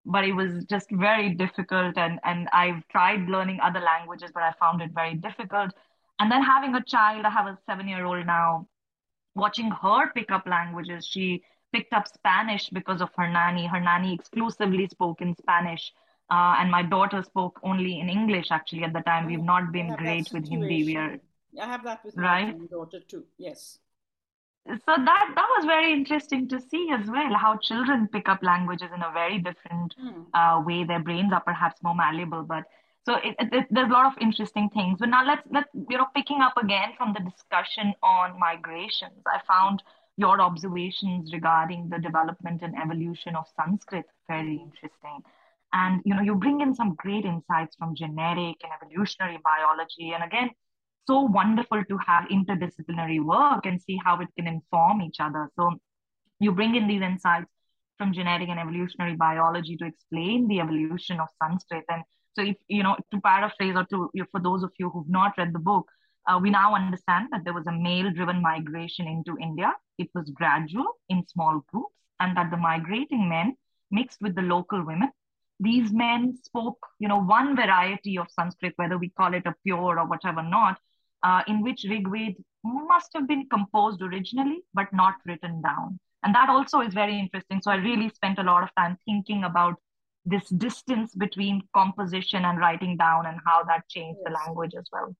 [0.05, 1.97] but it was just very difficult.
[1.97, 5.71] And, and I've tried learning other languages, but I found it very difficult.
[6.19, 8.67] And then having a child, I have a seven year old now,
[9.35, 11.05] watching her pick up languages.
[11.05, 13.67] She picked up Spanish because of her nanny.
[13.67, 15.93] Her nanny exclusively spoke in Spanish.
[16.29, 19.27] Uh, and my daughter spoke only in English, actually, at the time.
[19.27, 20.83] We've not been great with Hindi.
[20.85, 21.17] We are.
[21.61, 22.57] I have that with Right.
[22.57, 23.25] my daughter too.
[23.37, 23.79] Yes.
[24.67, 28.89] so that that was very interesting to see as well how children pick up languages
[28.95, 30.23] in a very different Hmm.
[30.33, 32.63] uh, way their brains are perhaps more malleable but
[33.05, 36.07] so it, it, there's a lot of interesting things but now let's let's you know
[36.15, 39.83] picking up again from the discussion on migrations i found
[40.17, 45.19] your observations regarding the development and evolution of sanskrit very interesting
[45.75, 50.23] and you know you bring in some great insights from genetic and evolutionary biology and
[50.23, 50.49] again
[51.07, 55.49] so wonderful to have interdisciplinary work and see how it can inform each other.
[55.55, 55.71] So
[56.39, 57.49] you bring in these insights
[57.97, 61.85] from genetic and evolutionary biology to explain the evolution of Sanskrit.
[61.89, 65.33] And so, if you know, to paraphrase or to for those of you who've not
[65.37, 65.87] read the book,
[66.27, 69.71] uh, we now understand that there was a male-driven migration into India.
[69.97, 73.55] It was gradual in small groups, and that the migrating men
[73.91, 75.11] mixed with the local women.
[75.59, 79.99] These men spoke, you know, one variety of Sanskrit, whether we call it a pure
[79.99, 80.77] or whatever not,
[81.23, 85.99] uh, in which Rigved must have been composed originally, but not written down.
[86.23, 87.61] And that also is very interesting.
[87.61, 89.75] So I really spent a lot of time thinking about
[90.25, 95.15] this distance between composition and writing down and how that changed the language as well.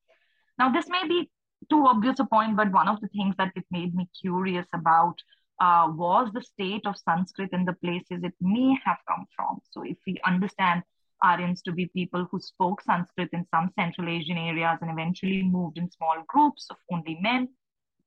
[0.58, 1.30] Now, this may be
[1.70, 5.16] too obvious a point, but one of the things that it made me curious about
[5.60, 9.60] uh, was the state of Sanskrit in the places it may have come from.
[9.72, 10.84] So, if we understand
[11.24, 15.78] Aryans to be people who spoke Sanskrit in some Central Asian areas and eventually moved
[15.78, 17.50] in small groups of only men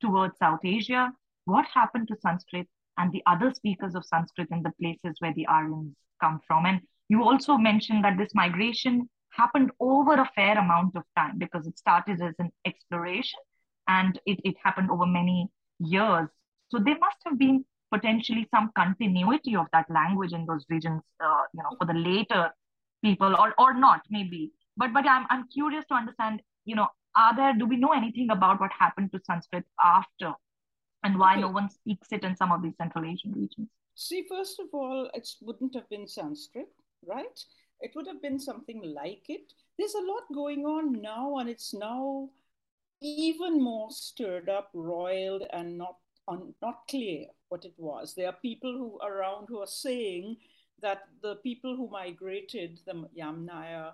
[0.00, 1.12] towards South Asia,
[1.46, 5.46] what happened to Sanskrit and the other speakers of Sanskrit in the places where the
[5.46, 6.66] Aryans come from?
[6.66, 11.66] And you also mentioned that this migration happened over a fair amount of time because
[11.66, 13.38] it started as an exploration
[13.86, 16.28] and it, it happened over many years.
[16.70, 21.42] So there must have been potentially some continuity of that language in those regions, uh,
[21.54, 22.52] you know, for the later
[23.02, 24.52] people or or not maybe.
[24.76, 28.30] But but I'm I'm curious to understand, you know, are there do we know anything
[28.30, 30.34] about what happened to Sanskrit after
[31.04, 31.40] and why Okay.
[31.40, 33.68] no one speaks it in some of these Central Asian regions?
[33.94, 36.72] See, first of all, it wouldn't have been Sanskrit,
[37.04, 37.38] right?
[37.80, 39.52] It would have been something like it.
[39.78, 42.30] There's a lot going on now, and it's now
[43.00, 45.96] even more stirred up, roiled, and not
[46.28, 48.14] un, not clear what it was.
[48.14, 50.36] There are people who around who are saying
[50.80, 53.92] that the people who migrated the Yamnaya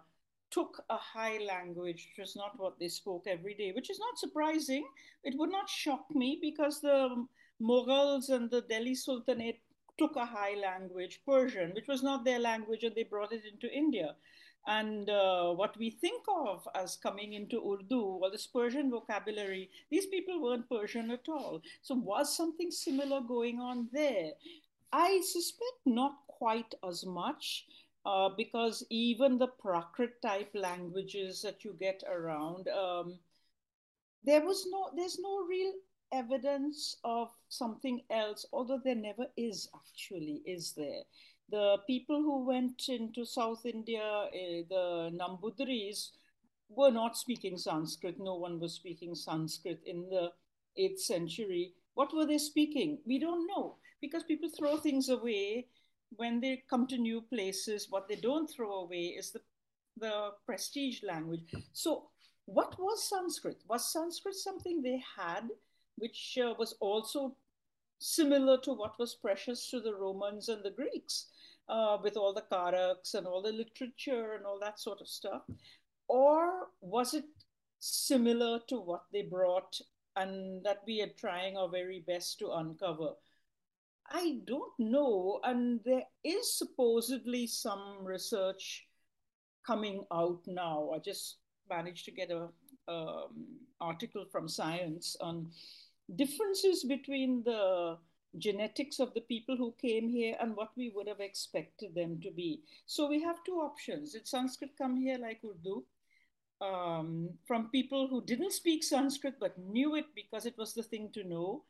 [0.51, 4.19] took a high language, which was not what they spoke every day, which is not
[4.19, 4.87] surprising.
[5.25, 7.27] It would not shock me because the
[7.61, 9.61] Mughals and the Delhi Sultanate
[9.99, 13.73] took a high language, Persian, which was not their language, and they brought it into
[13.73, 14.15] India.
[14.67, 20.07] And uh, what we think of as coming into Urdu or this Persian vocabulary, these
[20.07, 21.61] people weren't Persian at all.
[21.83, 24.33] So, was something similar going on there?
[24.93, 27.67] I suspect not quite as much.
[28.07, 33.19] Uh, because even the Prakrit type languages that you get around, um,
[34.25, 35.73] there was no, there's no real
[36.13, 41.03] evidence of something else, although there never is actually, is there?
[41.51, 44.29] The people who went into South India, uh,
[44.69, 46.11] the Nambudris,
[46.69, 48.19] were not speaking Sanskrit.
[48.19, 50.33] No one was speaking Sanskrit in the
[50.79, 51.75] 8th century.
[51.95, 52.99] What were they speaking?
[53.07, 55.67] We don't know because people throw things away
[56.17, 57.87] when they come to new places.
[57.91, 59.41] What they don't throw away is the,
[59.99, 61.55] the prestige language.
[61.73, 62.09] So,
[62.47, 63.63] what was Sanskrit?
[63.69, 65.49] Was Sanskrit something they had
[65.97, 67.37] which uh, was also
[67.99, 71.27] similar to what was precious to the Romans and the Greeks,
[71.69, 75.43] uh, with all the Karaks and all the literature and all that sort of stuff?
[76.09, 77.25] Or was it
[77.79, 79.81] similar to what they brought
[80.17, 83.13] and that we are trying our very best to uncover?
[84.11, 85.41] I don't know.
[85.45, 88.87] And there is supposedly some research
[89.67, 90.91] coming out now.
[90.95, 91.39] I just
[91.71, 92.49] managed to get a
[92.87, 93.47] um,
[93.81, 95.51] article from Science on
[96.17, 97.99] differences between the
[98.39, 102.31] genetics of the people who came here and what we would have expected them to
[102.31, 102.63] be.
[102.87, 104.13] So we have two options.
[104.13, 105.85] Did Sanskrit come here like Urdu?
[106.61, 111.11] Um, from people who didn't speak Sanskrit but knew it because it was the thing
[111.13, 111.65] to know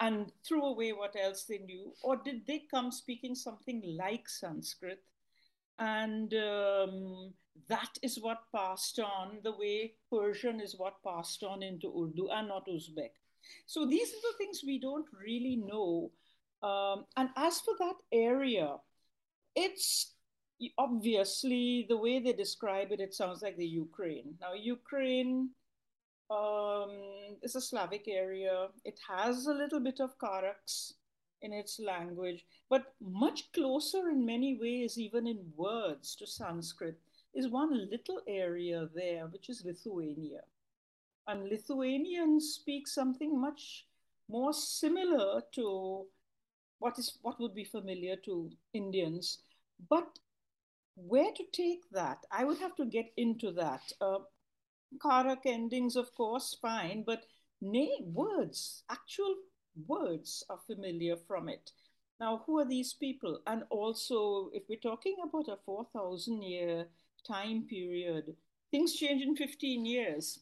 [0.00, 1.92] and threw away what else they knew?
[2.02, 5.02] Or did they come speaking something like Sanskrit?
[5.78, 7.32] And um,
[7.68, 12.48] that is what passed on the way Persian is what passed on into Urdu and
[12.48, 13.10] not Uzbek.
[13.66, 16.10] So these are the things we don't really know.
[16.62, 18.76] Um, and as for that area,
[19.56, 20.12] it's
[20.78, 24.34] obviously the way they describe it, it sounds like the Ukraine.
[24.40, 25.50] Now, Ukraine
[26.30, 28.68] um, is a Slavic area.
[28.84, 30.92] It has a little bit of Karaks
[31.42, 36.98] in its language, but much closer in many ways, even in words, to Sanskrit,
[37.34, 40.42] is one little area there, which is Lithuania
[41.26, 43.86] and Lithuanians speak something much
[44.28, 46.06] more similar to
[46.78, 49.38] what is what would be familiar to Indians.
[49.88, 50.18] But
[50.96, 52.18] where to take that?
[52.30, 53.92] I would have to get into that.
[54.00, 54.18] Uh,
[54.98, 57.24] Karak endings, of course, fine, but
[57.60, 59.36] name words, actual
[59.86, 61.72] words are familiar from it.
[62.20, 63.40] Now, who are these people?
[63.46, 66.86] And also, if we're talking about a 4,000 year
[67.26, 68.36] time period,
[68.70, 70.40] things change in 15 years.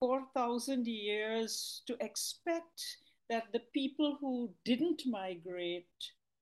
[0.00, 2.96] 4,000 years to expect
[3.28, 5.86] that the people who didn't migrate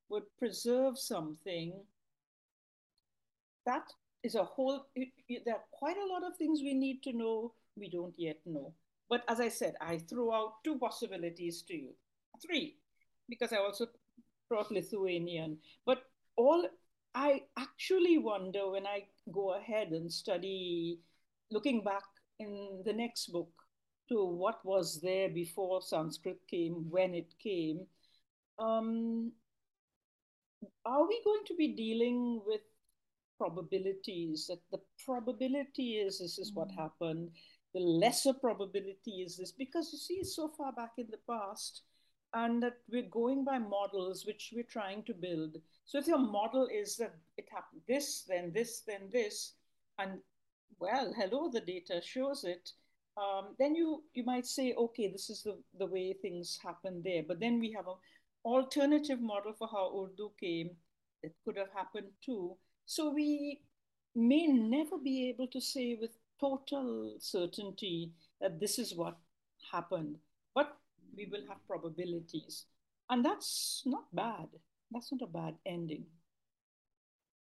[0.08, 1.72] would preserve something,
[3.66, 3.92] that
[4.22, 7.90] is a whole, there are quite a lot of things we need to know we
[7.90, 8.72] don't yet know.
[9.10, 11.90] But as I said, I threw out two possibilities to you,
[12.40, 12.76] three,
[13.28, 13.86] because I also
[14.48, 15.58] brought Lithuanian.
[15.84, 16.02] But
[16.36, 16.68] all
[17.14, 21.00] I actually wonder when I go ahead and study,
[21.50, 22.04] looking back
[22.38, 23.50] in the next book
[24.08, 27.86] to what was there before Sanskrit came, when it came,
[28.58, 29.32] um,
[30.84, 32.62] are we going to be dealing with
[33.36, 34.46] probabilities?
[34.48, 36.76] That the probability is this is what mm.
[36.76, 37.30] happened,
[37.74, 41.82] the lesser probability is this, because you see, it's so far back in the past,
[42.34, 45.56] and that we're going by models which we're trying to build.
[45.84, 49.54] So if your model is that it happened this, then this, then this,
[49.98, 50.18] and
[50.78, 52.72] well, hello, the data shows it.
[53.16, 57.22] Um, then you you might say, okay, this is the, the way things happen there.
[57.26, 57.96] But then we have an
[58.44, 60.70] alternative model for how Urdu came
[61.22, 62.56] that could have happened too.
[62.86, 63.60] So we
[64.14, 69.16] may never be able to say with total certainty that this is what
[69.72, 70.16] happened,
[70.54, 70.76] but
[71.16, 72.66] we will have probabilities.
[73.10, 74.48] And that's not bad.
[74.90, 76.06] That's not a bad ending.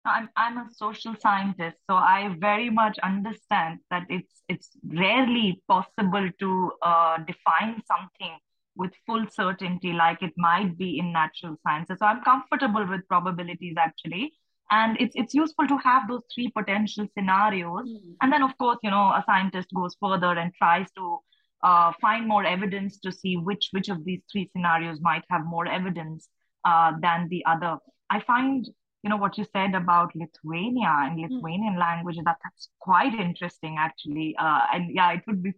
[0.04, 6.28] I'm I'm a social scientist, so I very much understand that it's it's rarely possible
[6.40, 8.36] to uh, define something
[8.74, 11.98] with full certainty like it might be in natural sciences.
[12.00, 14.32] So I'm comfortable with probabilities actually,
[14.70, 18.12] and it's it's useful to have those three potential scenarios, mm-hmm.
[18.20, 21.18] and then of course you know a scientist goes further and tries to
[21.62, 25.66] uh, find more evidence to see which which of these three scenarios might have more
[25.66, 26.28] evidence
[26.64, 27.76] uh, than the other.
[28.10, 28.68] I find
[29.02, 31.22] you know what you said about Lithuania and hmm.
[31.22, 31.80] Lithuanian mm.
[31.80, 32.16] language.
[32.24, 34.36] That that's quite interesting, actually.
[34.38, 35.52] Uh, and yeah, it would be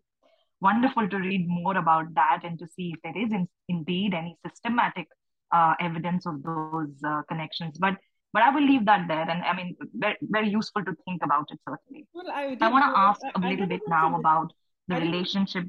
[0.61, 4.39] wonderful to read more about that and to see if there is in, indeed any
[4.47, 5.09] systematic
[5.53, 7.77] uh, evidence of those uh, connections.
[7.79, 7.97] But
[8.33, 11.51] but I will leave that there, and I mean, very, very useful to think about
[11.53, 12.09] it certainly.
[12.13, 14.53] Well, I, I want to ask a little bit now about
[14.89, 15.67] the I relationship.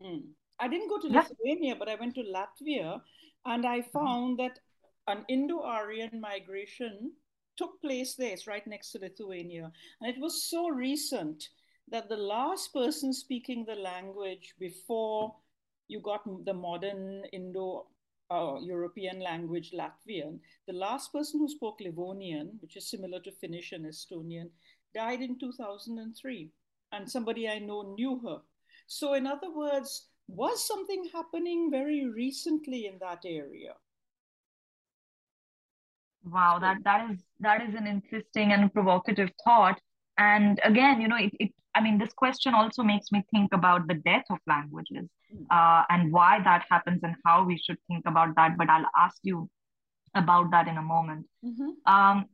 [0.00, 0.18] Hmm.
[0.60, 3.00] I didn't go to Lithuania, but I went to Latvia,
[3.44, 3.98] and I mm-hmm.
[3.98, 4.58] found that
[5.06, 7.12] an Indo-Aryan migration
[7.56, 8.32] took place there.
[8.32, 11.48] It's right next to Lithuania, and it was so recent
[11.88, 15.34] that the last person speaking the language before
[15.88, 17.86] you got the modern Indo
[18.30, 23.72] uh, European language Latvian, the last person who spoke Livonian, which is similar to Finnish
[23.72, 24.50] and Estonian,
[24.94, 26.50] died in 2003.
[26.92, 28.40] And somebody I know knew her.
[28.86, 33.74] So, in other words, was something happening very recently in that area?
[36.26, 39.80] Wow, that, that is that is an interesting and provocative thought.
[40.18, 43.86] And again, you know, it, it I mean, this question also makes me think about
[43.86, 45.44] the death of languages hmm.
[45.50, 48.56] uh, and why that happens and how we should think about that.
[48.56, 49.48] But I'll ask you
[50.14, 51.26] about that in a moment.
[51.44, 51.92] Mm-hmm.
[51.92, 52.24] Um,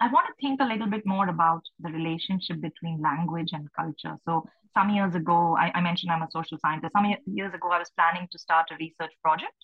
[0.00, 4.16] I want to think a little bit more about the relationship between language and culture.
[4.24, 4.44] So,
[4.76, 6.92] some years ago, I, I mentioned I'm a social scientist.
[6.96, 9.54] Some years ago, I was planning to start a research project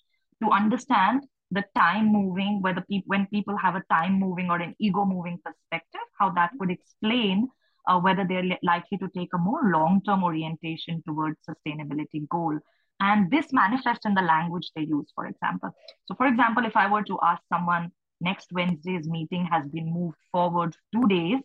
[0.41, 5.05] to understand the time moving, whether when people have a time moving or an ego
[5.05, 7.49] moving perspective, how that would explain
[7.87, 12.57] uh, whether they're likely to take a more long-term orientation towards sustainability goal.
[12.99, 15.71] And this manifests in the language they use, for example.
[16.05, 17.91] So, for example, if I were to ask someone,
[18.21, 21.39] next Wednesday's meeting has been moved forward two days,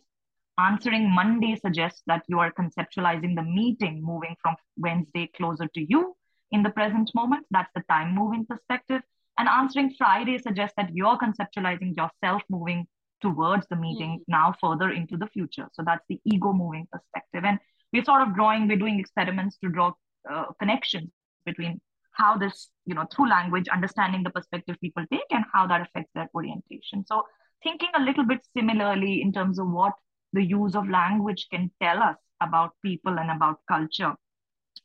[0.59, 6.15] answering Monday suggests that you are conceptualizing the meeting moving from Wednesday closer to you
[6.51, 7.45] in the present moment.
[7.51, 9.01] That's the time moving perspective.
[9.37, 12.87] And answering Friday suggests that you're conceptualizing yourself moving
[13.21, 14.31] towards the meeting mm-hmm.
[14.31, 15.67] now further into the future.
[15.73, 17.43] So that's the ego moving perspective.
[17.45, 17.59] And
[17.93, 19.93] we're sort of drawing, we're doing experiments to draw
[20.29, 21.09] uh, connections
[21.45, 21.79] between
[22.11, 26.11] how this, you know, through language, understanding the perspective people take and how that affects
[26.15, 27.05] their orientation.
[27.05, 27.23] So
[27.63, 29.93] thinking a little bit similarly in terms of what
[30.33, 34.15] the use of language can tell us about people and about culture.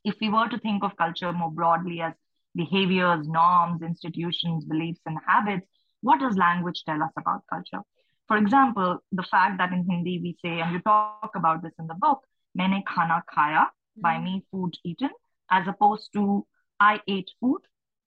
[0.05, 2.13] If we were to think of culture more broadly as
[2.55, 5.67] behaviors, norms, institutions, beliefs, and habits,
[6.01, 7.81] what does language tell us about culture?
[8.29, 11.87] For example, the fact that in Hindi we say, and you talk about this in
[11.87, 12.21] the book,
[12.55, 14.25] "Maine khana khaya," by mm-hmm.
[14.25, 15.11] me, food eaten,
[15.51, 16.47] as opposed to
[16.81, 17.61] I ate food.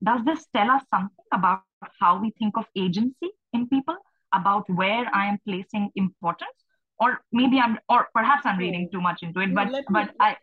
[0.04, 1.64] Does this tell us something about
[2.00, 3.98] how we think of agency in people,
[4.34, 6.58] about where I am placing importance?
[7.00, 10.38] Or maybe I'm, or perhaps I'm reading too much into it, but, but I,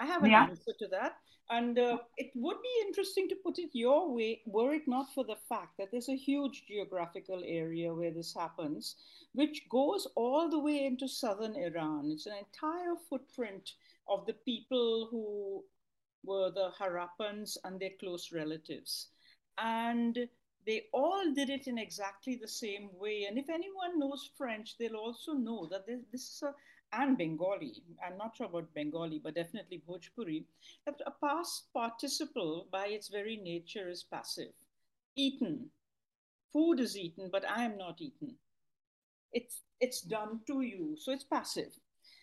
[0.00, 0.44] I have an yeah.
[0.44, 1.12] answer to that.
[1.52, 5.22] And uh, it would be interesting to put it your way, were it not for
[5.22, 8.96] the fact that there's a huge geographical area where this happens,
[9.34, 12.10] which goes all the way into southern Iran.
[12.10, 13.72] It's an entire footprint
[14.08, 15.62] of the people who
[16.24, 19.08] were the Harappans and their close relatives.
[19.58, 20.26] And
[20.66, 23.26] they all did it in exactly the same way.
[23.28, 26.54] And if anyone knows French, they'll also know that this, this is a
[26.92, 30.44] and Bengali, I'm not sure about Bengali, but definitely Bhojpuri,
[30.84, 34.52] that a past participle by its very nature is passive.
[35.16, 35.70] Eaten.
[36.52, 38.34] Food is eaten, but I am not eaten.
[39.32, 41.72] It's, it's done to you, so it's passive.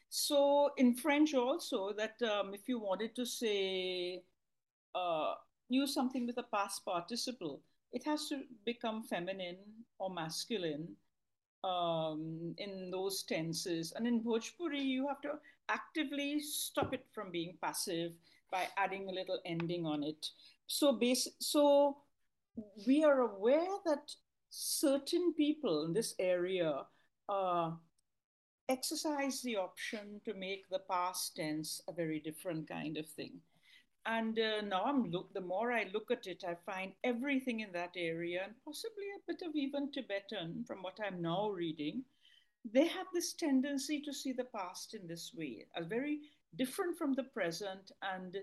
[0.09, 4.23] So in French also, that um, if you wanted to say,
[4.93, 5.33] uh,
[5.69, 7.61] use something with a past participle,
[7.91, 9.57] it has to become feminine
[9.97, 10.95] or masculine
[11.63, 13.93] um, in those tenses.
[13.95, 15.33] And in Bhojpuri, you have to
[15.69, 18.13] actively stop it from being passive
[18.51, 20.27] by adding a little ending on it.
[20.67, 20.99] So,
[21.39, 21.97] so
[22.87, 24.11] we are aware that
[24.49, 26.85] certain people in this area
[27.27, 27.71] uh,
[28.67, 33.33] exercise the option to make the past tense a very different kind of thing.
[34.05, 35.33] And uh, now I'm look.
[35.33, 39.31] The more I look at it, I find everything in that area, and possibly a
[39.31, 42.03] bit of even Tibetan, from what I'm now reading.
[42.73, 46.19] They have this tendency to see the past in this way, as very
[46.55, 48.37] different from the present, and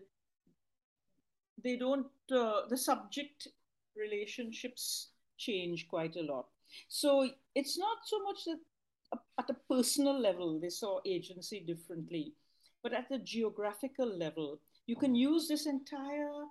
[1.62, 2.06] they don't.
[2.30, 3.48] Uh, the subject
[3.96, 6.46] relationships change quite a lot.
[6.88, 8.58] So it's not so much that
[9.38, 12.34] at a personal level they saw agency differently,
[12.82, 16.44] but at the geographical level you can use this entire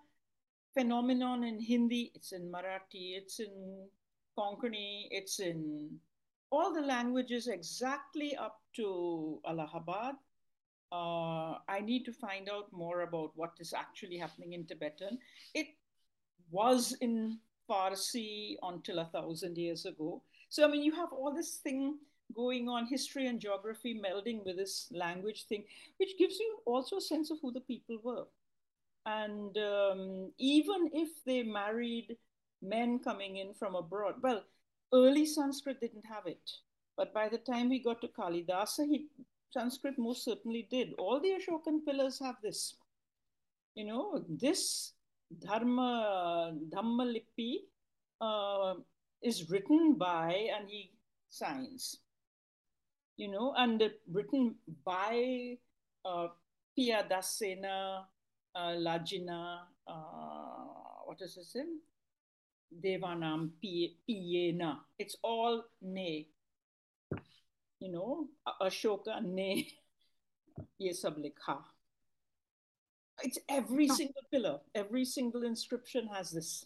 [0.74, 3.88] phenomenon in Hindi, it's in Marathi, it's in
[4.38, 5.98] Konkani, it's in
[6.52, 10.16] all the languages exactly up to Allahabad.
[10.92, 15.18] Uh, I need to find out more about what is actually happening in Tibetan.
[15.54, 15.68] It
[16.52, 20.22] was in Farsi until a thousand years ago.
[20.50, 21.98] So, I mean, you have all this thing
[22.34, 25.64] going on, history and geography melding with this language thing,
[25.98, 28.26] which gives you also a sense of who the people were.
[29.06, 32.18] And um, even if they married
[32.62, 34.44] men coming in from abroad, well,
[34.94, 36.50] early Sanskrit didn't have it.
[36.98, 39.08] But by the time we got to Kalidasa, he,
[39.52, 40.94] Sanskrit most certainly did.
[40.98, 42.76] All the Ashokan pillars have this.
[43.76, 44.94] You know, this
[45.40, 47.58] Dharma, Dhamma Lipi
[48.22, 48.76] uh,
[49.22, 50.92] is written by, and he
[51.30, 51.98] signs.
[53.18, 55.58] You know, and written by
[56.04, 56.28] uh,
[56.76, 58.04] Pia Dasena,
[58.54, 61.80] uh, Lajina, uh, what is his name?
[62.84, 64.80] Devanam Piyena.
[65.00, 66.28] It's all ne.
[67.80, 68.28] You know,
[68.62, 69.68] Ashoka ne.
[70.78, 71.60] Ye sab likha.
[73.24, 76.66] It's every single pillar, every single inscription has this.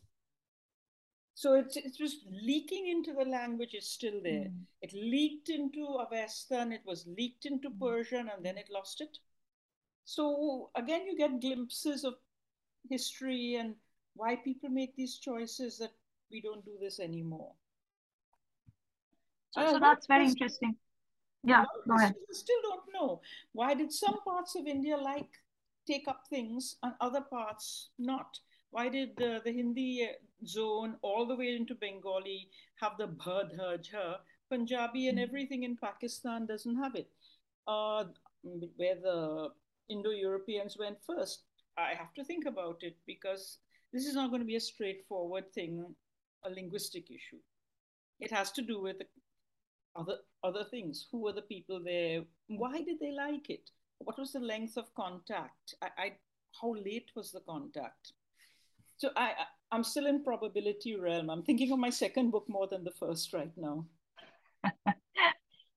[1.39, 4.49] So it's, it's just leaking into the language is still there.
[4.51, 4.65] Mm.
[4.81, 7.79] It leaked into Avestan, it was leaked into mm.
[7.79, 9.19] Persian, and then it lost it.
[10.03, 12.15] So again, you get glimpses of
[12.89, 13.75] history and
[14.17, 15.93] why people make these choices that
[16.29, 17.53] we don't do this anymore.
[19.51, 20.75] So, so that's very interesting.
[21.45, 22.15] Yeah, go ahead.
[22.31, 23.21] Still don't know
[23.53, 25.39] why did some parts of India like
[25.87, 28.37] take up things and other parts not?
[28.71, 30.09] Why did the, the Hindi
[30.45, 32.49] zone all the way into Bengali
[32.81, 33.07] have the
[33.91, 34.19] her?
[34.49, 35.23] Punjabi and hmm.
[35.23, 37.09] everything in Pakistan doesn't have it.
[37.67, 38.05] Uh,
[38.77, 39.49] where the
[39.89, 41.43] Indo-Europeans went first,
[41.77, 43.57] I have to think about it because
[43.93, 45.85] this is not going to be a straightforward thing,
[46.45, 47.41] a linguistic issue.
[48.19, 48.97] It has to do with
[49.95, 51.07] other other things.
[51.11, 52.23] Who were the people there?
[52.47, 53.69] Why did they like it?
[53.99, 55.75] What was the length of contact?
[55.81, 56.11] I, I
[56.59, 58.13] how late was the contact?
[58.99, 59.31] So I,
[59.71, 61.29] I'm still in probability realm.
[61.29, 63.85] I'm thinking of my second book more than the first right now.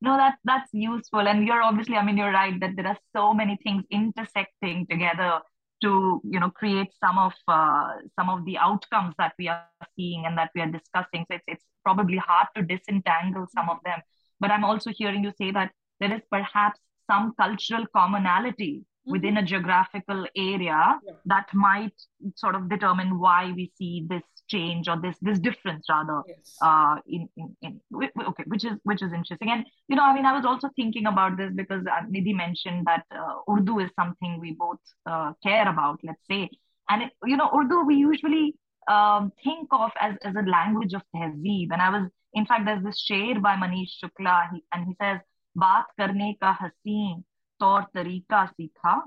[0.00, 3.32] no, that that's useful, and you're obviously, I mean, you're right that there are so
[3.32, 5.38] many things intersecting together
[5.82, 10.26] to you know create some of uh, some of the outcomes that we are seeing
[10.26, 11.24] and that we are discussing.
[11.30, 14.00] So it's it's probably hard to disentangle some of them.
[14.40, 15.70] But I'm also hearing you say that
[16.00, 19.46] there is perhaps some cultural commonality within a mm-hmm.
[19.46, 21.12] geographical area yeah.
[21.26, 21.92] that might
[22.36, 26.56] sort of determine why we see this change or this this difference rather yes.
[26.62, 27.80] uh, in, in, in
[28.28, 31.06] okay which is which is interesting and you know i mean i was also thinking
[31.06, 35.68] about this because uh, nidhi mentioned that uh, urdu is something we both uh, care
[35.68, 36.48] about let's say
[36.90, 38.54] and it, you know urdu we usually
[38.90, 42.84] um, think of as, as a language of tehzeeb and i was in fact there's
[42.84, 45.20] this share by manish shukla he, and he says
[45.64, 47.22] baat karne ka hasin
[47.61, 49.03] तौर तरीका सीखा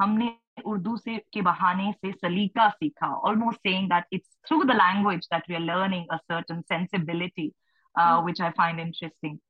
[0.00, 0.34] हमने
[0.66, 5.48] उर्दू से के बहाने से सलीका सीखा almost saying that it's through the language that
[5.48, 7.52] we are learning a certain sensibility
[7.98, 8.24] uh, mm.
[8.24, 9.40] which I find interesting.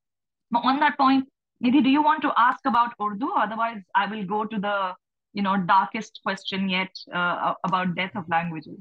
[0.50, 1.28] But on that point,
[1.64, 3.30] Nidhi, do you want to ask about Urdu?
[3.36, 4.94] Otherwise, I will go to the
[5.34, 8.78] you know darkest question yet uh, about death of languages.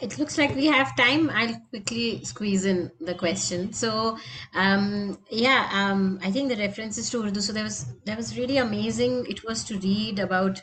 [0.00, 1.28] It looks like we have time.
[1.30, 3.72] I'll quickly squeeze in the question.
[3.72, 4.16] So,
[4.54, 7.40] um, yeah, um, I think the references to Urdu.
[7.40, 9.26] So there was that was really amazing.
[9.28, 10.62] It was to read about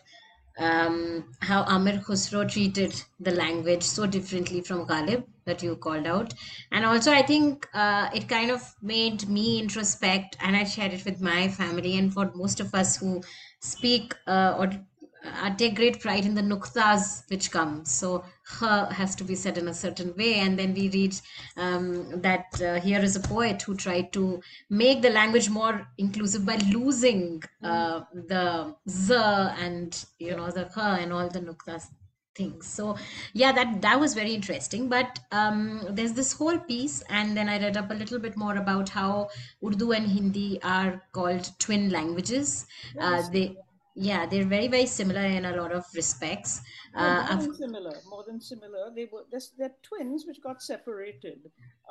[0.57, 6.33] um, how Amir Khusro treated the language so differently from Ghalib that you called out,
[6.71, 11.05] and also I think uh, it kind of made me introspect, and I shared it
[11.05, 13.21] with my family, and for most of us who
[13.59, 14.71] speak uh, or
[15.41, 17.83] I take great pride in the nuktas which come.
[17.85, 18.23] So
[18.59, 21.15] her has to be said in a certain way, and then we read
[21.57, 26.45] um, that uh, here is a poet who tried to make the language more inclusive
[26.45, 31.87] by losing uh, the z and you know the her and all the nuktas
[32.35, 32.67] things.
[32.67, 32.97] So
[33.33, 34.87] yeah, that that was very interesting.
[34.89, 38.57] But um, there's this whole piece, and then I read up a little bit more
[38.57, 39.29] about how
[39.65, 42.65] Urdu and Hindi are called twin languages.
[42.99, 43.57] Uh, they
[43.95, 46.61] yeah, they're very, very similar in a lot of respects.
[46.95, 48.91] Uh, more than similar, more than similar.
[48.95, 49.23] They were
[49.57, 51.39] they're twins which got separated.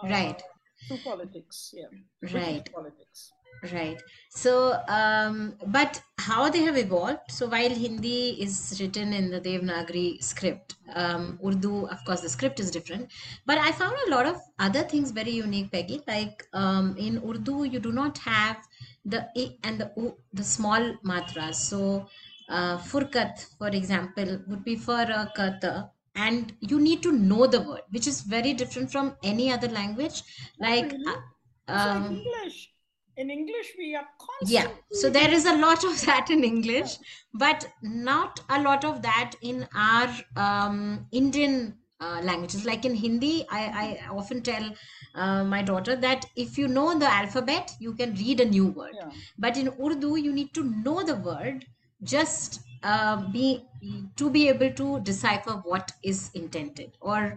[0.02, 0.42] Uh, right.
[0.88, 1.86] Through politics, yeah.
[2.32, 2.66] Right.
[2.72, 3.32] Politics.
[3.72, 4.00] Right.
[4.30, 7.30] So, um, but how they have evolved.
[7.30, 12.58] So, while Hindi is written in the Devanagari script, um, Urdu, of course, the script
[12.58, 13.10] is different.
[13.44, 16.00] But I found a lot of other things very unique, Peggy.
[16.06, 18.56] Like um, in Urdu, you do not have
[19.04, 21.56] the a and the o, the small matras.
[21.56, 22.06] So
[22.48, 27.60] uh, furkat, for example, would be for a kata, and you need to know the
[27.60, 30.22] word, which is very different from any other language.
[30.58, 32.72] Like, uh, um, English.
[33.20, 34.56] In English, we are constantly.
[34.56, 36.96] Yeah, so there is a lot of that in English,
[37.34, 42.64] but not a lot of that in our um, Indian uh, languages.
[42.64, 44.72] Like in Hindi, I, I often tell
[45.14, 48.94] uh, my daughter that if you know the alphabet, you can read a new word.
[48.94, 49.10] Yeah.
[49.38, 51.66] But in Urdu, you need to know the word
[52.02, 53.62] just uh, be
[54.16, 56.96] to be able to decipher what is intended.
[57.00, 57.36] Or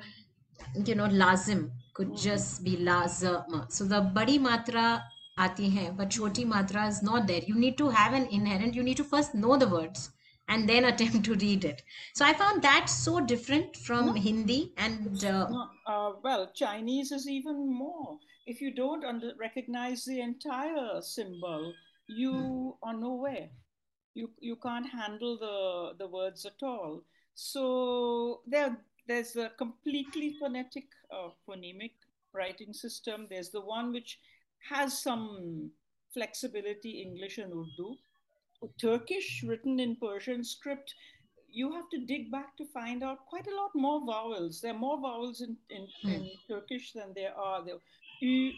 [0.86, 2.21] you know, lazim could Mhm.
[2.21, 3.69] just be lazim.
[3.69, 5.03] So the badi matra
[5.38, 7.41] aati hai, but choti matra is not there.
[7.45, 8.73] You need to have an inherent.
[8.73, 10.11] You need to first know the words
[10.47, 11.81] and then attempt to read it.
[12.13, 14.13] So I found that so different from No.
[14.13, 15.47] Hindi and uh,
[15.88, 18.17] uh, well, Chinese is even more.
[18.45, 21.73] If you don't under, recognize the entire symbol,
[22.07, 23.49] you are nowhere.
[24.13, 27.03] You you can't handle the the words at all.
[27.36, 28.77] So there
[29.07, 31.93] there's a completely phonetic uh, phonemic
[32.34, 33.27] writing system.
[33.29, 34.19] There's the one which
[34.70, 35.72] has some
[36.14, 37.95] flexibility, English and Urdu.
[38.80, 40.93] Turkish written in Persian script,
[41.49, 44.61] you have to dig back to find out quite a lot more vowels.
[44.61, 47.64] There are more vowels in, in, in Turkish than there are.
[47.64, 47.76] There,
[48.24, 48.51] ü,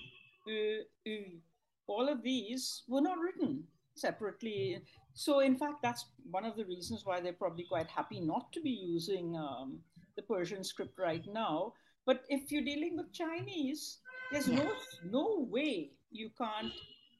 [0.48, 1.40] ü, ü.
[1.88, 3.64] All of these were not written
[3.96, 4.82] separately.
[5.14, 8.62] So, in fact, that's one of the reasons why they're probably quite happy not to
[8.62, 9.80] be using um,
[10.16, 11.74] the Persian script right now.
[12.06, 14.00] But if you're dealing with Chinese,
[14.32, 14.64] there's Yeah.
[14.64, 14.72] no
[15.12, 16.74] no way you can't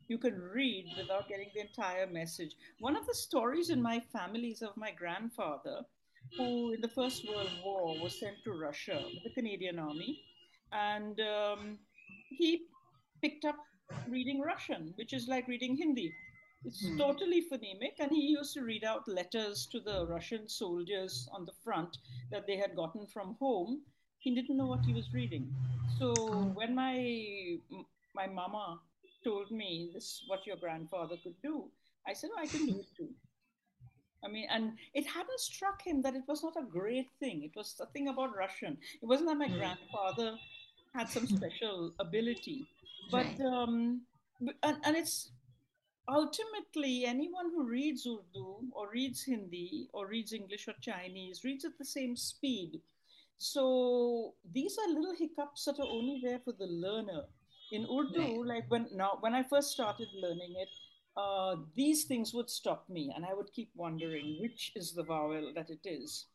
[0.08, 2.56] you can read without getting the entire message.
[2.80, 5.82] One of the stories in my family is of my grandfather,
[6.38, 10.22] who in the First World War was sent to Russia with the Canadian Army,
[10.72, 11.80] and um,
[12.30, 12.68] he
[13.22, 13.56] picked up
[14.08, 16.14] reading Russian, which is like reading Hindi.
[16.66, 16.98] It's Hmm.
[16.98, 21.54] totally phonemic, and he used to read out letters to the Russian soldiers on the
[21.64, 21.98] front
[22.32, 23.82] that they had gotten from home.
[24.20, 25.54] He didn't know what he was reading.
[26.00, 26.44] So Oh.
[26.60, 27.60] when my
[28.16, 28.80] my mama
[29.24, 31.66] told me this is what your grandfather could do,
[32.08, 33.10] I said, oh, I can do it too.
[34.24, 37.44] I mean, and it hadn't struck him that it was not a great thing.
[37.44, 38.78] It was a thing about Russian.
[39.02, 40.36] It wasn't that my grandfather
[40.96, 42.68] had some special ability,
[43.12, 44.02] but um,
[44.64, 45.32] and, and it's
[46.08, 51.78] ultimately anyone who reads Urdu or reads Hindi or reads English or Chinese reads at
[51.78, 52.82] the same speed.
[53.38, 57.26] So these are little hiccups that are only there for the learner.
[57.72, 60.70] In Urdu, like when now when I first started learning it,
[61.18, 65.52] uh, these things would stop me, and I would keep wondering which is the vowel
[65.56, 66.28] that it is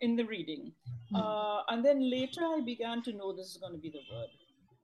[0.00, 0.72] in the reading.
[1.10, 1.16] Hmm.
[1.16, 4.28] Uh, and then later I began to know this is going to be the word.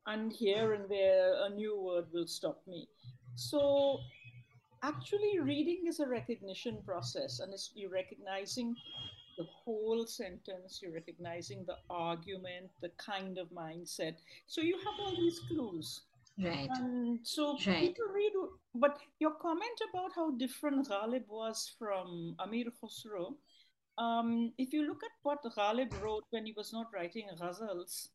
[0.07, 2.89] And here and there, a new word will stop me.
[3.37, 4.01] So
[4.83, 8.77] actually, reading is a recognition process, and it's you recognizing
[9.37, 14.17] the whole sentence, you're recognizing the argument, the kind of mindset.
[14.47, 16.03] So you have all these clues.
[16.39, 16.69] Right.
[16.71, 17.81] And so Right.
[17.81, 18.33] people read,
[18.75, 23.37] but your comment about how different Ghalib was from Amir Khusro,
[23.99, 28.09] um, if you look at what Ghalib wrote when he was not writing ghazals,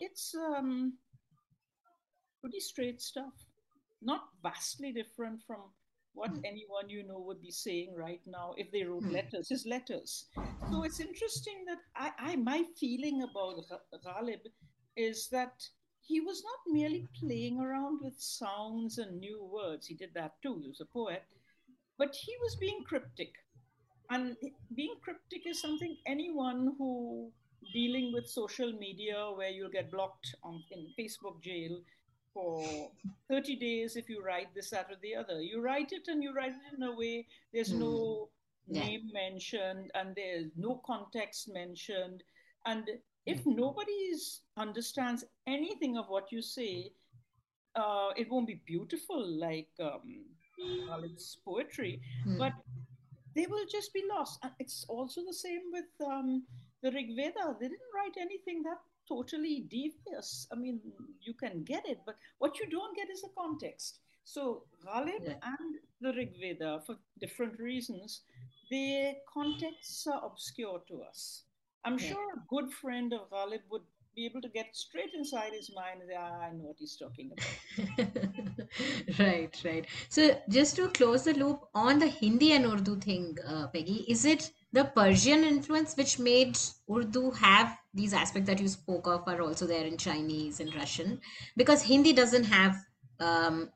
[0.00, 0.98] it's um,
[2.40, 3.34] pretty straight stuff.
[4.02, 5.60] Not vastly different from
[6.14, 9.12] what anyone you know would be saying right now if they wrote Hmm.
[9.12, 10.26] letters, his letters.
[10.70, 14.46] So it's interesting that I, I my feeling about Gha- Ghalib
[14.96, 15.68] is that
[16.02, 19.86] he was not merely playing around with sounds and new words.
[19.86, 20.58] He did that too.
[20.60, 21.24] He was a poet,
[21.98, 23.32] but he was being cryptic.
[24.10, 24.36] And
[24.74, 27.32] being cryptic is something anyone who
[27.72, 31.80] dealing with social media where you'll get blocked on in Facebook jail
[32.34, 32.90] for
[33.28, 35.40] 30 days if you write this, that, or the other.
[35.40, 38.28] You write it and you write it in a way there's no
[38.66, 38.84] Yeah.
[38.84, 42.22] name mentioned and there's no context mentioned.
[42.66, 42.88] And
[43.26, 44.12] if nobody
[44.56, 46.92] understands anything of what you say,
[47.74, 50.24] uh, it won't be beautiful like um,
[50.86, 52.38] Ghalib's poetry, Hmm.
[52.38, 52.52] but
[53.34, 54.38] they will just be lost.
[54.42, 56.46] And it's also the same with um,
[56.82, 57.56] the Rig Veda.
[57.58, 58.78] They didn't write anything that
[59.10, 60.46] totally devious.
[60.52, 60.80] I mean,
[61.22, 64.00] you can get it, but what you don't get is the context.
[64.24, 65.38] So Ghalib Yeah.
[65.52, 68.22] and the Rig Veda, for different reasons,
[68.70, 71.44] their contexts are obscure to us.
[71.84, 72.08] I'm Yeah.
[72.08, 73.86] sure a good friend of Ghalib would
[74.16, 76.96] be able to get straight inside his mind and say, ah, I know what he's
[76.96, 77.56] talking about.
[79.18, 79.86] right, right.
[80.08, 84.24] So just to close the loop on the Hindi and Urdu thing, uh, Peggy, is
[84.24, 86.56] it the Persian influence which made
[86.90, 91.20] Urdu have these aspects that you spoke of are also there in Chinese and Russian?
[91.56, 92.76] Because Hindi doesn't have
[93.18, 93.70] um,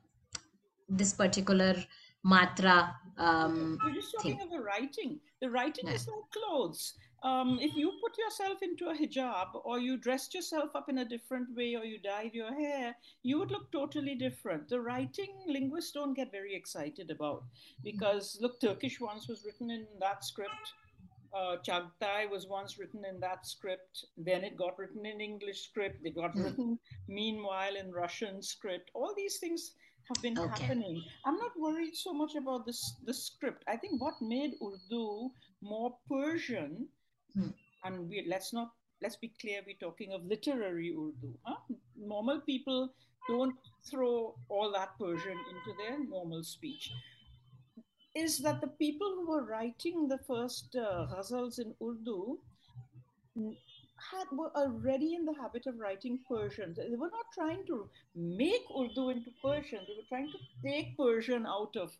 [0.87, 1.75] this particular
[2.25, 4.41] matra um, We're just talking thing.
[4.45, 5.19] of the writing.
[5.41, 5.93] The writing Yeah.
[5.93, 6.95] is like clothes.
[7.23, 11.05] Um, if you put yourself into a hijab or you dressed yourself up in a
[11.05, 14.67] different way or you dyed your hair, you would look totally different.
[14.69, 17.43] The writing linguists don't get very excited about
[17.83, 20.73] because look, Turkish once was written in that script.
[21.35, 24.05] Uh, Chagatai was once written in that script.
[24.17, 26.01] Then it got written in English script.
[26.01, 26.45] They got mm.
[26.45, 26.79] written
[27.09, 28.89] meanwhile in Russian script.
[28.93, 29.71] All these things
[30.07, 30.63] have been okay.
[30.63, 31.03] happening.
[31.25, 33.63] I'm not worried so much about this the script.
[33.67, 35.29] I think what made Urdu
[35.61, 36.87] more Persian,
[37.37, 37.53] mm.
[37.83, 38.71] and we let's not
[39.01, 41.33] let's be clear, we're talking of literary Urdu.
[41.43, 41.57] Huh?
[41.97, 42.93] Normal people
[43.27, 43.55] don't
[43.89, 46.91] throw all that Persian into their normal speech
[48.15, 52.37] is that the people who were writing the first uh, ghazals in Urdu
[54.11, 56.73] had were already in the habit of writing Persian.
[56.77, 59.79] They were not trying to make Urdu into Persian.
[59.87, 61.91] They were trying to take Persian out of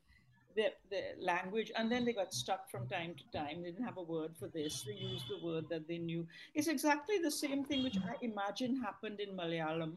[0.56, 0.72] their
[1.20, 3.62] language, and then they got stuck from time to time.
[3.62, 4.84] They didn't have a word for this.
[4.88, 6.26] They used the word that they knew.
[6.54, 9.96] It's exactly the same thing which I imagine happened in Malayalam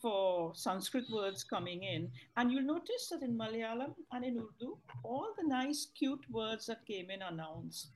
[0.00, 2.10] for Sanskrit words coming in.
[2.36, 6.86] And you'll notice that in Malayalam and in Urdu, all the nice, cute words that
[6.86, 7.90] came in are nouns.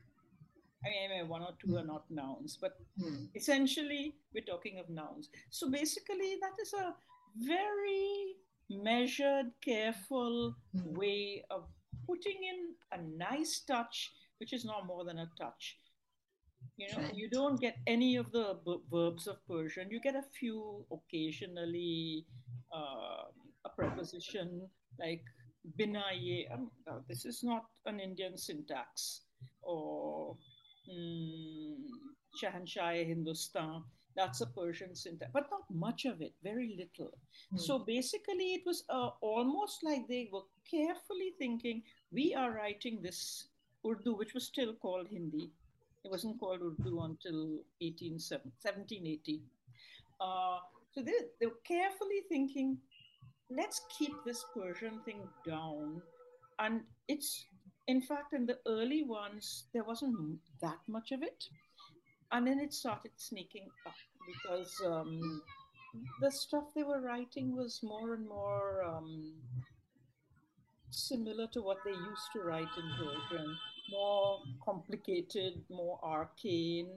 [0.85, 3.27] I mean, one or two are not nouns, but hmm.
[3.35, 5.29] essentially we're talking of nouns.
[5.51, 6.95] So basically, that is a
[7.39, 8.35] very
[8.69, 10.95] measured, careful hmm.
[10.95, 11.65] way of
[12.07, 15.77] putting in a nice touch, which is not more than a touch,
[16.77, 19.91] you know, you don't get any of the b- verbs of Persian.
[19.91, 22.27] You get a few occasionally,
[22.75, 23.31] uh,
[23.65, 25.23] a preposition like
[25.79, 26.51] binaye.
[26.53, 26.71] Um,
[27.09, 29.23] this is not an Indian syntax.
[29.63, 30.37] Or
[30.91, 31.77] mm,
[32.43, 33.83] Shahanshah Hindustan.
[34.15, 37.13] That's a Persian syntax, but not much of it, very little.
[37.55, 37.61] Mm.
[37.61, 41.83] So basically, it was uh, almost like they were carefully thinking
[42.13, 43.49] we are writing this
[43.87, 45.51] Urdu, which was still called Hindi,
[46.05, 49.43] it wasn't called Urdu until 1780.
[50.21, 50.59] Uh,
[50.93, 52.79] so they, they were carefully thinking,
[53.51, 56.03] let's keep this Persian thing down.
[56.59, 57.47] And it's,
[57.87, 61.45] in fact, in the early ones, there wasn't that much of it.
[62.31, 63.95] And then it started sneaking up
[64.27, 65.43] because um,
[66.21, 69.35] the stuff they were writing was more and more um,
[70.93, 73.59] similar to what they used to write in Persian
[73.91, 76.89] more complicated, more arcane,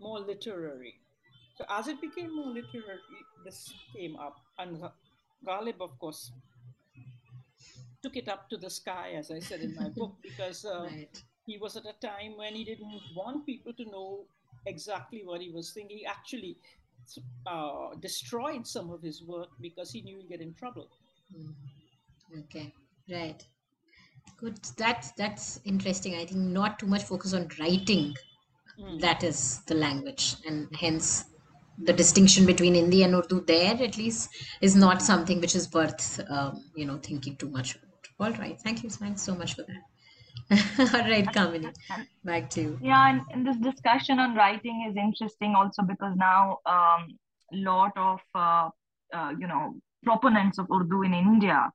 [0.00, 0.94] more literary.
[1.56, 3.00] So as it became more literary,
[3.44, 4.82] this came up, and
[5.46, 6.32] Ghalib, of course,
[8.02, 11.22] took it up to the sky, as I said in my book, because uh, right.
[11.46, 14.24] he was at a time when he didn't want people to know
[14.66, 15.98] exactly what he was thinking.
[15.98, 16.56] He actually
[17.46, 20.88] uh, destroyed some of his work because he knew he'd get in trouble.
[21.36, 21.54] Mm.
[22.44, 22.72] Okay,
[23.10, 23.44] right.
[24.36, 24.58] Good.
[24.76, 26.14] That's that's interesting.
[26.14, 28.14] I think not too much focus on writing.
[28.80, 29.00] Mm.
[29.00, 31.26] That is the language, and hence
[31.78, 34.30] the distinction between Hindi and Urdu there at least
[34.60, 37.88] is not something which is worth um, you know thinking too much about.
[38.20, 38.60] All right.
[38.60, 38.90] Thank you.
[38.90, 39.82] Thanks so much for that.
[40.78, 41.72] All right, Kamini,
[42.24, 42.78] back to you.
[42.82, 47.18] Yeah, and, and, this discussion on writing is interesting also because now a um,
[47.52, 48.68] lot of uh,
[49.14, 49.74] uh, you know
[50.04, 51.70] proponents of Urdu in India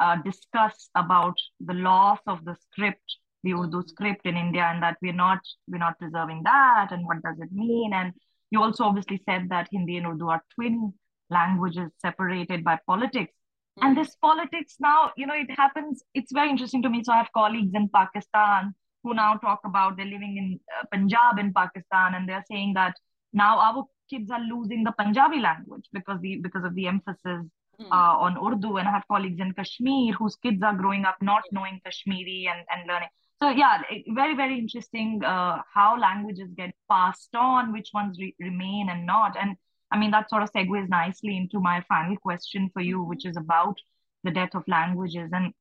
[0.00, 4.96] uh, discuss about the loss of the script, the Urdu script in India, and that
[5.02, 7.92] we're not we're not preserving that, and what does it mean?
[7.92, 8.12] And
[8.50, 10.92] you also obviously said that Hindi and Urdu are twin
[11.28, 13.32] languages separated by politics.
[13.78, 13.86] Mm-hmm.
[13.86, 16.02] And this politics now, you know, it happens.
[16.14, 17.02] It's very interesting to me.
[17.04, 21.38] So I have colleagues in Pakistan who now talk about they're living in uh, Punjab
[21.38, 22.94] in Pakistan, and they're saying that
[23.32, 27.46] now our kids are losing the Punjabi language because the because of the emphasis
[27.80, 27.92] Hmm.
[27.92, 31.44] uh, on Urdu, and I have colleagues in Kashmir whose kids are growing up not
[31.50, 33.08] knowing Kashmiri and, and learning.
[33.42, 38.90] So yeah, very very interesting uh, how languages get passed on, which ones re- remain
[38.90, 39.34] and not.
[39.40, 39.56] And
[39.90, 43.38] I mean that sort of segues nicely into my final question for you, which is
[43.38, 43.78] about
[44.24, 45.30] the death of languages.
[45.32, 45.54] And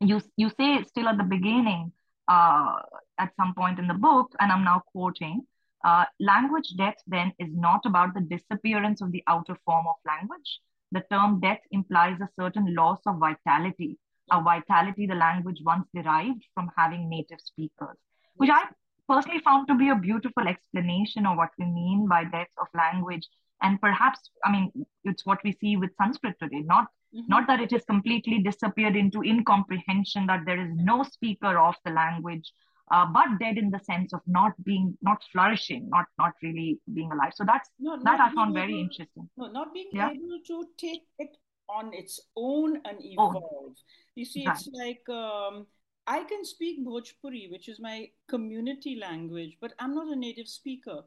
[0.00, 1.92] you you say still at the beginning,
[2.28, 2.76] uh,
[3.18, 5.46] at some point in the book, and I'm now quoting.
[5.82, 10.60] Uh, language death then is not about the disappearance of the outer form of language,
[10.94, 13.98] the term death implies a certain loss of vitality,
[14.30, 17.98] a vitality the language once derived from having native speakers,
[18.36, 18.62] which I
[19.08, 23.28] personally found to be a beautiful explanation of what we mean by death of language.
[23.62, 24.72] And perhaps, I mean,
[25.04, 27.26] it's what we see with Sanskrit today, not Mm-hmm.
[27.28, 31.92] not that it has completely disappeared into incomprehension that there is no speaker of the
[31.92, 32.52] language
[32.90, 37.10] uh, but dead in the sense of not being not flourishing not not really being
[37.12, 40.10] alive so that's no, that i found very interesting no not being yeah?
[40.10, 41.36] able to take it
[41.68, 43.74] on its own and evolve oh.
[44.14, 44.56] you see right.
[44.56, 45.66] it's like um,
[46.06, 51.00] i can speak bhojpuri which is my community language but i'm not a native speaker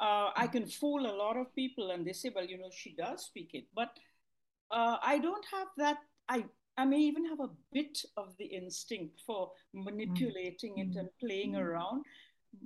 [0.00, 2.94] uh, i can fool a lot of people and they say well you know she
[2.94, 3.96] does speak it but
[4.70, 5.96] uh, i don't have that
[6.28, 6.44] i
[6.76, 10.90] I may even have a bit of the instinct for manipulating mm.
[10.90, 11.60] it and playing mm.
[11.60, 12.04] around.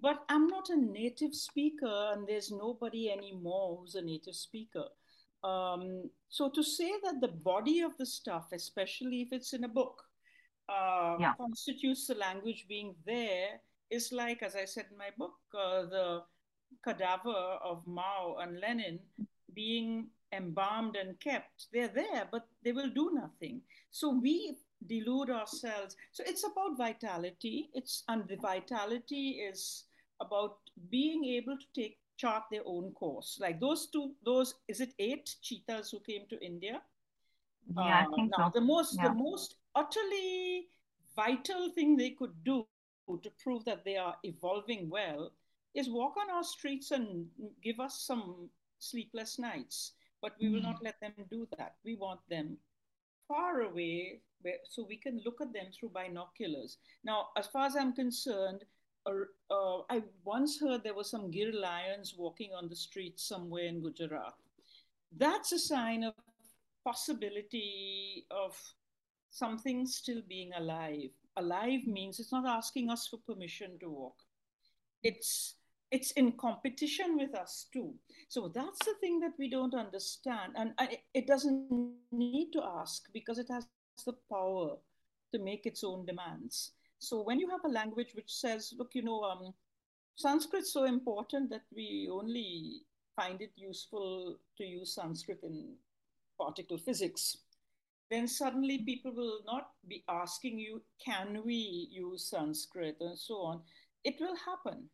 [0.02, 4.86] but I'm not a native speaker, and there's nobody anymore who's a native speaker.
[5.44, 9.68] Um, so to say that the body of the stuff, especially if it's in a
[9.68, 10.02] book,
[10.68, 11.34] uh, yeah.
[11.38, 16.22] constitutes the language being there is like, as I said in my book, uh, the
[16.84, 18.98] cadaver of Mao and Lenin
[19.54, 21.66] being embalmed and kept.
[21.72, 23.62] They're there, but they will do nothing.
[23.90, 24.56] So we
[24.86, 25.96] delude ourselves.
[26.12, 27.70] So it's about vitality.
[27.74, 29.84] It's and the vitality is
[30.20, 30.58] about
[30.90, 33.38] being able to take chart their own course.
[33.40, 36.80] Like those two, those is it eight cheetahs who came to India?
[37.74, 38.60] Yeah, uh, I think now, so.
[38.60, 39.08] The most, yeah.
[39.08, 40.68] the most utterly
[41.14, 42.66] vital thing they could do
[43.08, 45.32] to prove that they are evolving well
[45.74, 47.26] is walk on our streets and
[47.62, 48.48] give us some
[48.78, 49.92] sleepless nights.
[50.26, 50.86] But we will not mm.
[50.86, 51.76] let them do that.
[51.84, 52.56] We want them
[53.28, 56.78] far away where, so we can look at them through binoculars.
[57.04, 58.64] Now, as far as I'm concerned,
[59.06, 59.12] uh,
[59.54, 63.80] uh, I once heard there were some Gir lions walking on the streets somewhere in
[63.80, 64.34] Gujarat.
[65.16, 66.14] That's a sign of
[66.82, 68.60] possibility of
[69.30, 71.10] something still being alive.
[71.36, 74.16] Alive means it's not asking us for permission to walk.
[75.04, 75.54] It's
[75.90, 77.94] it's in competition with us too.
[78.28, 80.54] So that's the thing that we don't understand.
[80.56, 80.72] And
[81.14, 83.66] it doesn't need to ask because it has
[84.04, 84.76] the power
[85.32, 86.72] to make its own demands.
[86.98, 89.54] So when you have a language which says, look, you know, um,
[90.16, 92.82] Sanskrit's so important that we only
[93.14, 95.74] find it useful to use Sanskrit in
[96.38, 97.38] particle physics,
[98.10, 103.60] then suddenly people will not be asking you, can we use Sanskrit and so on.
[104.04, 104.88] It will happen.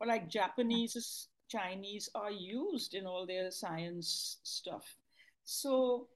[0.00, 4.96] But like Japanese, Chinese are used in all their science stuff.
[5.44, 6.08] So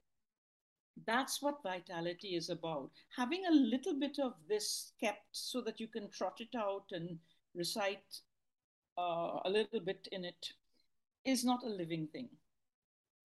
[1.05, 2.89] that's what vitality is about.
[3.15, 7.19] Having a little bit of this kept so that you can trot it out and
[7.53, 8.21] recite
[8.97, 10.53] uh, a little bit in it
[11.23, 12.29] is not a living thing.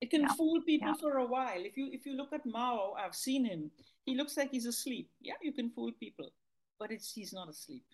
[0.01, 0.33] It can yeah.
[0.37, 1.01] fool people yeah.
[1.01, 1.61] for a while.
[1.65, 3.71] If you if you look at Mao, I've seen him.
[4.07, 5.11] He looks like he's asleep.
[5.21, 6.33] Yeah, you can fool people,
[6.79, 7.85] but it's he's not asleep.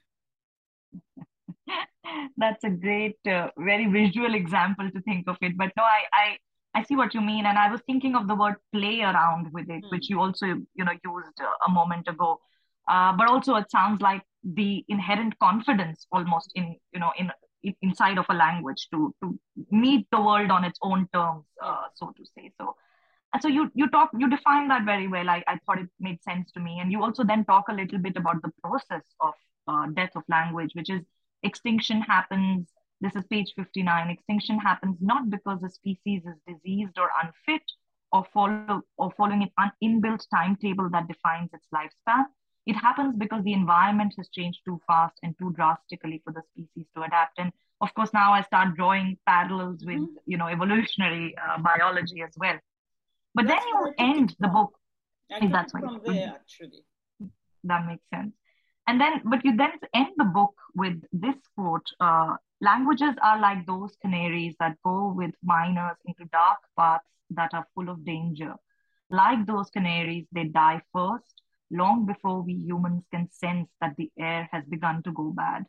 [2.37, 5.57] That's a great, uh, very visual example to think of it.
[5.57, 6.37] But no, I, I
[6.75, 9.71] I see what you mean, and I was thinking of the word play around with
[9.71, 9.91] it, mm.
[9.91, 12.39] which you also you know used a moment ago.
[12.87, 17.75] Uh, but also, it sounds like the inherent confidence almost in you know in, in
[17.83, 19.39] inside of a language to to
[19.71, 22.53] meet the world on its own terms, uh, so to say.
[22.61, 22.77] So.
[23.33, 25.29] And so you you talk you define that very well.
[25.29, 27.99] I, I thought it made sense to me, and you also then talk a little
[27.99, 29.35] bit about the process of
[29.69, 31.03] uh, death of language, which is
[31.43, 32.69] extinction happens
[33.01, 34.11] this is page 59.
[34.11, 37.63] Extinction happens not because the species is diseased or unfit
[38.13, 42.25] or, follow, or following an inbuilt timetable that defines its lifespan.
[42.65, 46.87] It happens because the environment has changed too fast and too drastically for the species
[46.97, 47.39] to adapt.
[47.39, 50.15] And of course, now I start drawing parallels with, mm-hmm.
[50.25, 52.59] you know, evolutionary uh, biology as well.
[53.35, 54.73] But that's then you end the book.
[55.31, 56.83] I that's from there, actually.
[57.65, 58.33] That makes sense.
[58.87, 63.67] And then, but you then end the book with this quote uh, Languages are like
[63.67, 68.55] those canaries that go with miners into dark paths that are full of danger.
[69.11, 74.49] Like those canaries, they die first, long before we humans can sense that the air
[74.53, 75.67] has begun to go bad.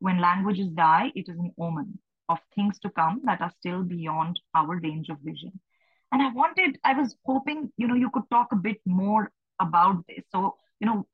[0.00, 4.40] When languages die, it is an omen of things to come that are still beyond
[4.54, 5.60] our range of vision.
[6.10, 9.30] And I wanted, I was hoping, you know, you could talk a bit more
[9.60, 10.24] about this.
[10.30, 11.06] So, you know,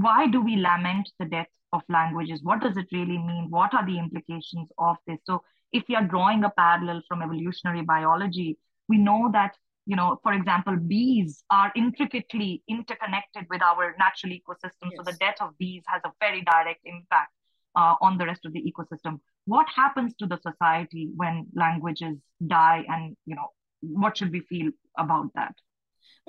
[0.00, 2.40] why do we lament the death of languages?
[2.42, 3.46] What does it really mean?
[3.50, 5.18] What are the implications of this?
[5.24, 10.34] So, if are drawing a parallel from evolutionary biology, we know that, you know, for
[10.34, 14.90] example, bees are intricately interconnected with our natural ecosystem.
[14.90, 14.92] Yes.
[14.96, 17.32] So, the death of bees has a very direct impact
[17.74, 19.20] uh, on the rest of the ecosystem.
[19.46, 23.48] What happens to the society when languages die, and you know,
[23.80, 25.54] what should we feel about that?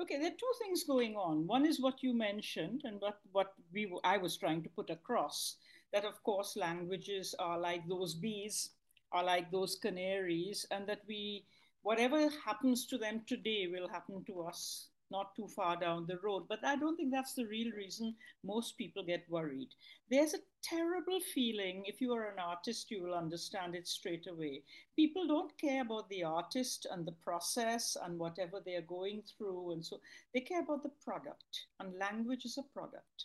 [0.00, 1.46] Okay, there are two things going on.
[1.46, 5.56] One is what you mentioned, and what what we I was trying to put across
[5.92, 8.70] that of course languages are like those bees,
[9.12, 11.46] are like those canaries, and that we
[11.82, 16.44] whatever happens to them today will happen to us not too far down the road.
[16.48, 19.70] But I don't think that's the real reason most people get worried.
[20.10, 24.62] There's a terrible feeling, if you are an artist, you will understand it straight away.
[24.96, 29.72] People don't care about the artist and the process and whatever they're going through.
[29.72, 30.00] And so
[30.32, 33.18] they care about the product, and language is a product.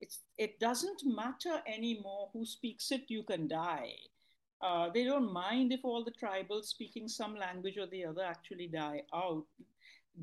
[0.00, 3.92] It's, it doesn't matter anymore who speaks it, you can die.
[4.60, 8.68] Uh, they don't mind if all the tribals speaking some language or the other actually
[8.68, 9.44] die out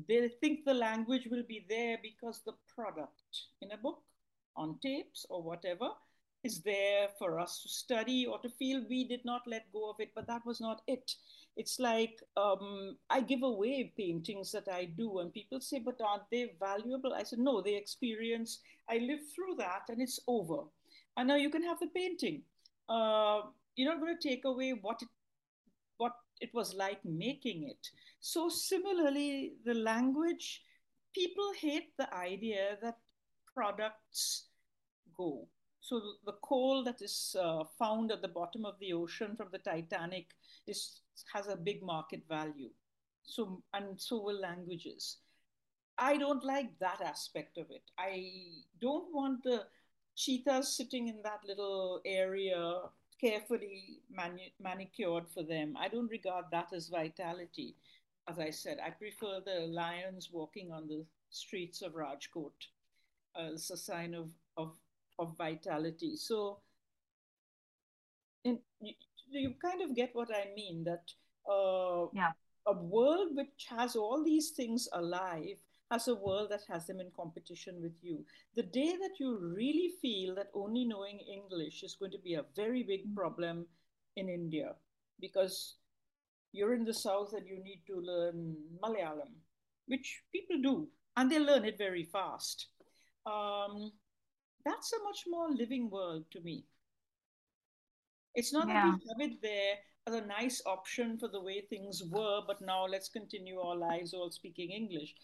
[0.08, 3.22] they think the language will be there because the product
[3.60, 4.02] in a book,
[4.56, 5.88] on tapes, or whatever,
[6.44, 9.96] is there for us to study or to feel we did not let go of
[9.98, 11.12] it, but that was not it.
[11.56, 16.30] It's like um, I give away paintings that I do, and people say, but aren't
[16.30, 17.14] they valuable?
[17.14, 20.64] I said, no, they experience, I lived through that and it's over.
[21.16, 22.42] And now you can have the painting.
[22.88, 23.42] Uh,
[23.76, 25.08] you're not going to take away what it,
[26.44, 27.90] it was like making it.
[28.20, 30.62] So, similarly, the language,
[31.14, 32.98] people hate the idea that
[33.54, 34.46] products
[35.16, 35.48] go.
[35.80, 39.58] So the coal that is uh, found at the bottom of the ocean from the
[39.58, 40.30] Titanic
[40.66, 42.70] is has a big market value.
[43.22, 45.18] So and so will languages.
[45.98, 47.82] I don't like that aspect of it.
[47.98, 48.32] I
[48.80, 49.66] don't want the
[50.16, 52.80] cheetahs sitting in that little area
[53.20, 55.76] carefully mani- manicured for them.
[55.78, 57.76] I don't regard that as vitality.
[58.28, 62.52] As I said, I prefer the lions walking on the streets of Rajkot
[63.36, 64.72] as a sign of, of
[65.18, 66.16] of vitality.
[66.16, 66.58] So
[68.44, 68.94] in, you,
[69.30, 71.10] you kind of get what I mean that
[71.50, 72.32] uh, yeah.
[72.66, 75.56] a world which has all these things alive
[75.94, 78.24] has a world that has them in competition with you.
[78.56, 82.44] The day that you really feel that only knowing English is going to be a
[82.56, 83.14] very big mm.
[83.14, 83.66] problem
[84.16, 84.74] in India
[85.20, 85.76] because
[86.52, 89.34] you're in the south and you need to learn Malayalam,
[89.86, 92.66] which people do, and they learn it very fast.
[93.24, 93.92] Um,
[94.66, 96.64] that's a much more living world to me.
[98.34, 98.74] It's not yeah.
[98.74, 99.74] that we have it there
[100.06, 104.12] as a nice option for the way things were, but now let's continue our lives
[104.12, 105.14] all speaking English.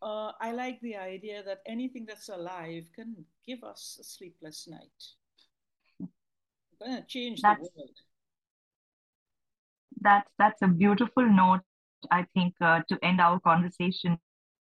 [0.00, 5.02] Uh, I like the idea that anything that's alive can give us a sleepless night.
[5.98, 7.90] We're going to change that's, the world.
[10.00, 11.62] That's that's a beautiful note.
[12.12, 14.18] I think uh, to end our conversation.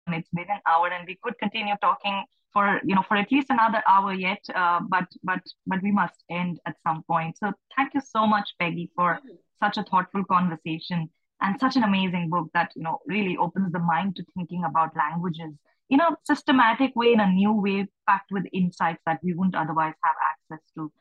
[0.07, 3.51] It's been an hour, and we could continue talking for you know for at least
[3.51, 7.93] another hour yet uh, but but but we must end at some point so thank
[7.95, 9.19] you so much peggy for
[9.63, 11.11] such a thoughtful conversation
[11.41, 14.97] and such an amazing book that you know really opens the mind to thinking about
[14.97, 15.55] languages
[15.91, 19.95] in a systematic way in a new way packed with insights that we wouldn't otherwise
[20.05, 20.93] have access to.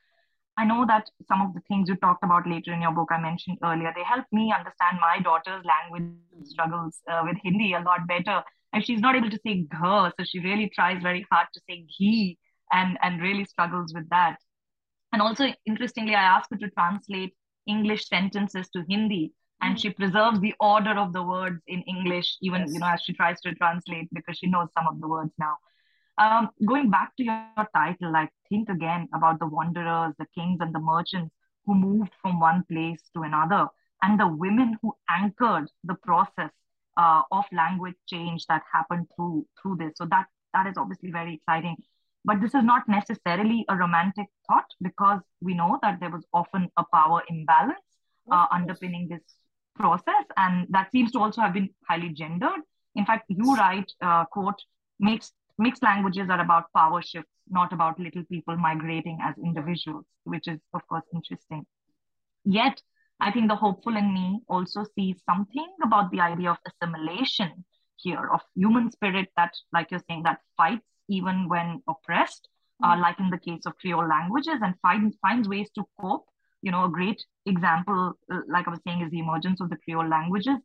[0.58, 3.20] I know that some of the things you talked about later in your book i
[3.20, 8.08] mentioned earlier they help me understand my daughter's language struggles uh, with hindi a lot
[8.08, 8.44] better.
[8.74, 11.86] And she's not able to say gh so she really tries very hard to say
[11.98, 12.38] ghee
[12.72, 14.38] and and really struggles with that.
[15.14, 17.34] And also interestingly i asked her to translate
[17.66, 19.82] english sentences to hindi and mm.
[19.82, 22.74] she preserves the order of the words in english even yes.
[22.74, 25.56] you know as she tries to translate because she knows some of the words now
[26.20, 30.74] um, going back to your title like think again about the wanderers the kings and
[30.74, 31.34] the merchants
[31.66, 33.68] who moved from one place to another
[34.02, 36.52] and the women who anchored the process
[36.98, 39.94] uh, of language change that happened through through this.
[39.96, 41.76] So that that is obviously very exciting.
[42.26, 46.70] But this is not necessarily a romantic thought because we know that there was often
[46.78, 47.80] a power imbalance
[48.32, 49.22] uh, underpinning this
[49.78, 52.62] process, and that seems to also have been highly gendered.
[52.96, 54.62] In fact, you write, uh, quote,
[55.00, 60.48] mixed mixed languages are about power shifts, not about little people migrating as individuals, which
[60.48, 61.66] is of course interesting.
[62.44, 62.82] Yet
[63.20, 67.66] I think the hopeful in me also sees something about the idea of assimilation
[67.96, 72.48] here, of human spirit that, like you're saying, that fights even when oppressed,
[72.84, 73.00] uh, mm-hmm.
[73.00, 76.28] uh, like in the case of Creole languages, and finds finds ways to cope.
[76.62, 79.78] You know, a great example, uh, like I was saying, is the emergence of the
[79.78, 80.58] Creole languages.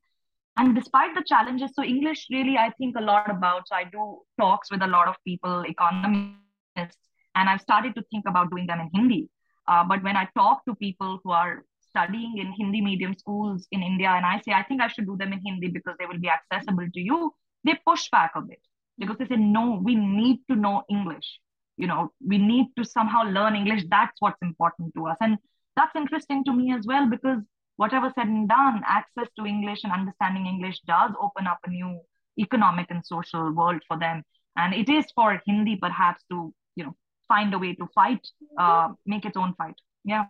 [0.57, 3.69] And despite the challenges, so English really, I think a lot about.
[3.69, 6.99] So I do talks with a lot of people, economists,
[7.35, 9.29] and I've started to think about doing them in Hindi.
[9.67, 13.83] Uh, but when I talk to people who are studying in Hindi medium schools in
[13.83, 16.19] India and I say, I think I should do them in Hindi because they will
[16.19, 17.33] be accessible to you,
[17.65, 18.61] they push back a bit
[18.99, 21.39] because they say, no, we need to know English.
[21.77, 23.85] You know, we need to somehow learn English.
[23.89, 25.17] That's what's important to us.
[25.21, 25.39] And
[25.77, 27.41] that's interesting to me as well because
[27.77, 32.01] whatever said and done, access to English and understanding English does open up a new
[32.39, 34.23] economic and social world for them.
[34.57, 36.97] And it is for Hindi perhaps to, you know,
[37.27, 38.27] find a way to fight,
[38.59, 39.75] uh, make its own fight.
[40.05, 40.25] Yeah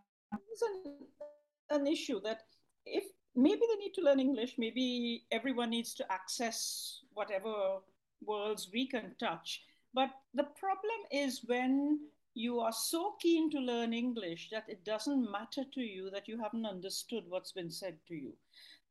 [0.53, 2.43] It's an, an issue that
[2.87, 7.79] if maybe they need to learn English, maybe everyone needs to access whatever
[8.25, 9.63] worlds we can touch.
[9.95, 12.01] But the problem is when
[12.35, 16.41] you are so keen to learn English that it doesn't matter to you that you
[16.41, 18.33] haven't understood what's been said to you.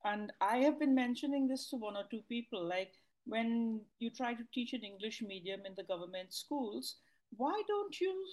[0.03, 2.93] And I have been mentioning this to one or two people like
[3.25, 6.95] when you try to teach an English medium in the government schools,
[7.37, 8.25] why don't you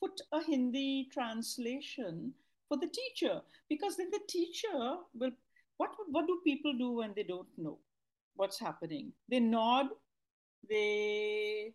[0.00, 2.32] put a Hindi translation
[2.68, 5.32] for the teacher because then the teacher will
[5.76, 7.78] what what do people do when they don't know
[8.36, 9.86] what's happening they nod
[10.68, 11.72] they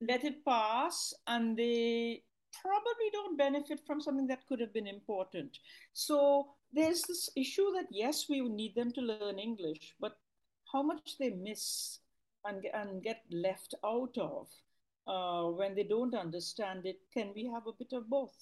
[0.00, 2.22] let it pass and they
[2.62, 5.58] probably don't benefit from something that could have been important.
[5.92, 10.16] So there's this issue that yes, we need them to learn English, but
[10.72, 12.00] how much they miss
[12.44, 14.48] and, and get left out of
[15.06, 18.34] uh, when they don't understand it, can we have a bit of both?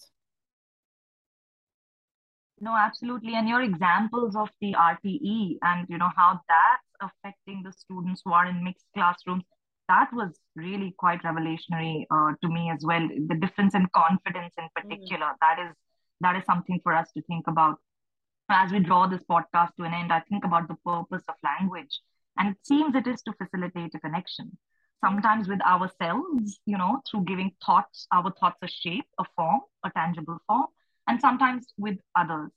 [2.61, 3.35] No, absolutely.
[3.35, 8.33] And your examples of the RTE and you know how that's affecting the students who
[8.33, 9.43] are in mixed classrooms,
[9.93, 13.07] that was really quite revolutionary uh, to me as well.
[13.31, 15.41] The difference in confidence in particular, mm.
[15.41, 15.75] that is
[16.21, 17.79] that is something for us to think about.
[18.49, 22.01] As we draw this podcast to an end, I think about the purpose of language.
[22.39, 24.57] And it seems it is to facilitate a connection.
[25.05, 29.91] Sometimes with ourselves, you know, through giving thoughts, our thoughts a shape, a form, a
[29.91, 30.67] tangible form
[31.09, 32.51] and sometimes with others.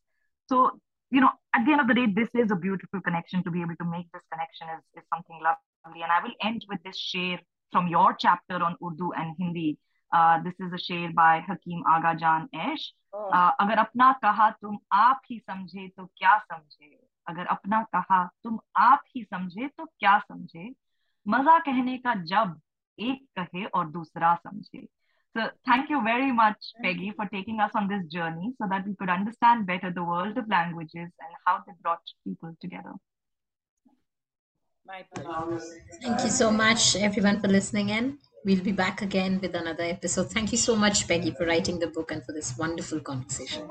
[0.48, 0.80] So,
[1.12, 3.44] you know, at the end of the day, this is a beautiful connection.
[3.44, 5.75] To be able to make this connection is, is something lovely.
[5.86, 7.40] And I will end with this sher
[7.72, 9.78] from your chapter on Urdu and Hindi.
[10.12, 12.92] Uh, this is a sher by Hakim Agha Jan Aish.
[13.14, 13.30] Oh.
[13.30, 16.90] Uh, अगर अपना कहा तुम आप ही समझे तो क्या समझे
[17.30, 20.74] अगर अपना कहा तुम आप ही समझे तो क्या समझे
[21.28, 22.60] मजा कहने का जब
[23.00, 24.88] एक कहे और दूसरा समझे
[25.36, 28.96] So thank you very much, Peggy, for taking us on this journey so that we
[28.96, 32.94] could understand better the world of languages and how they brought people together.
[34.86, 35.06] My.
[36.02, 38.20] Thank you so much, everyone, for listening in.
[38.44, 40.32] We'll be back again with another episode.
[40.32, 43.64] Thank you so much, Peggy, for writing the book and for this wonderful conversation.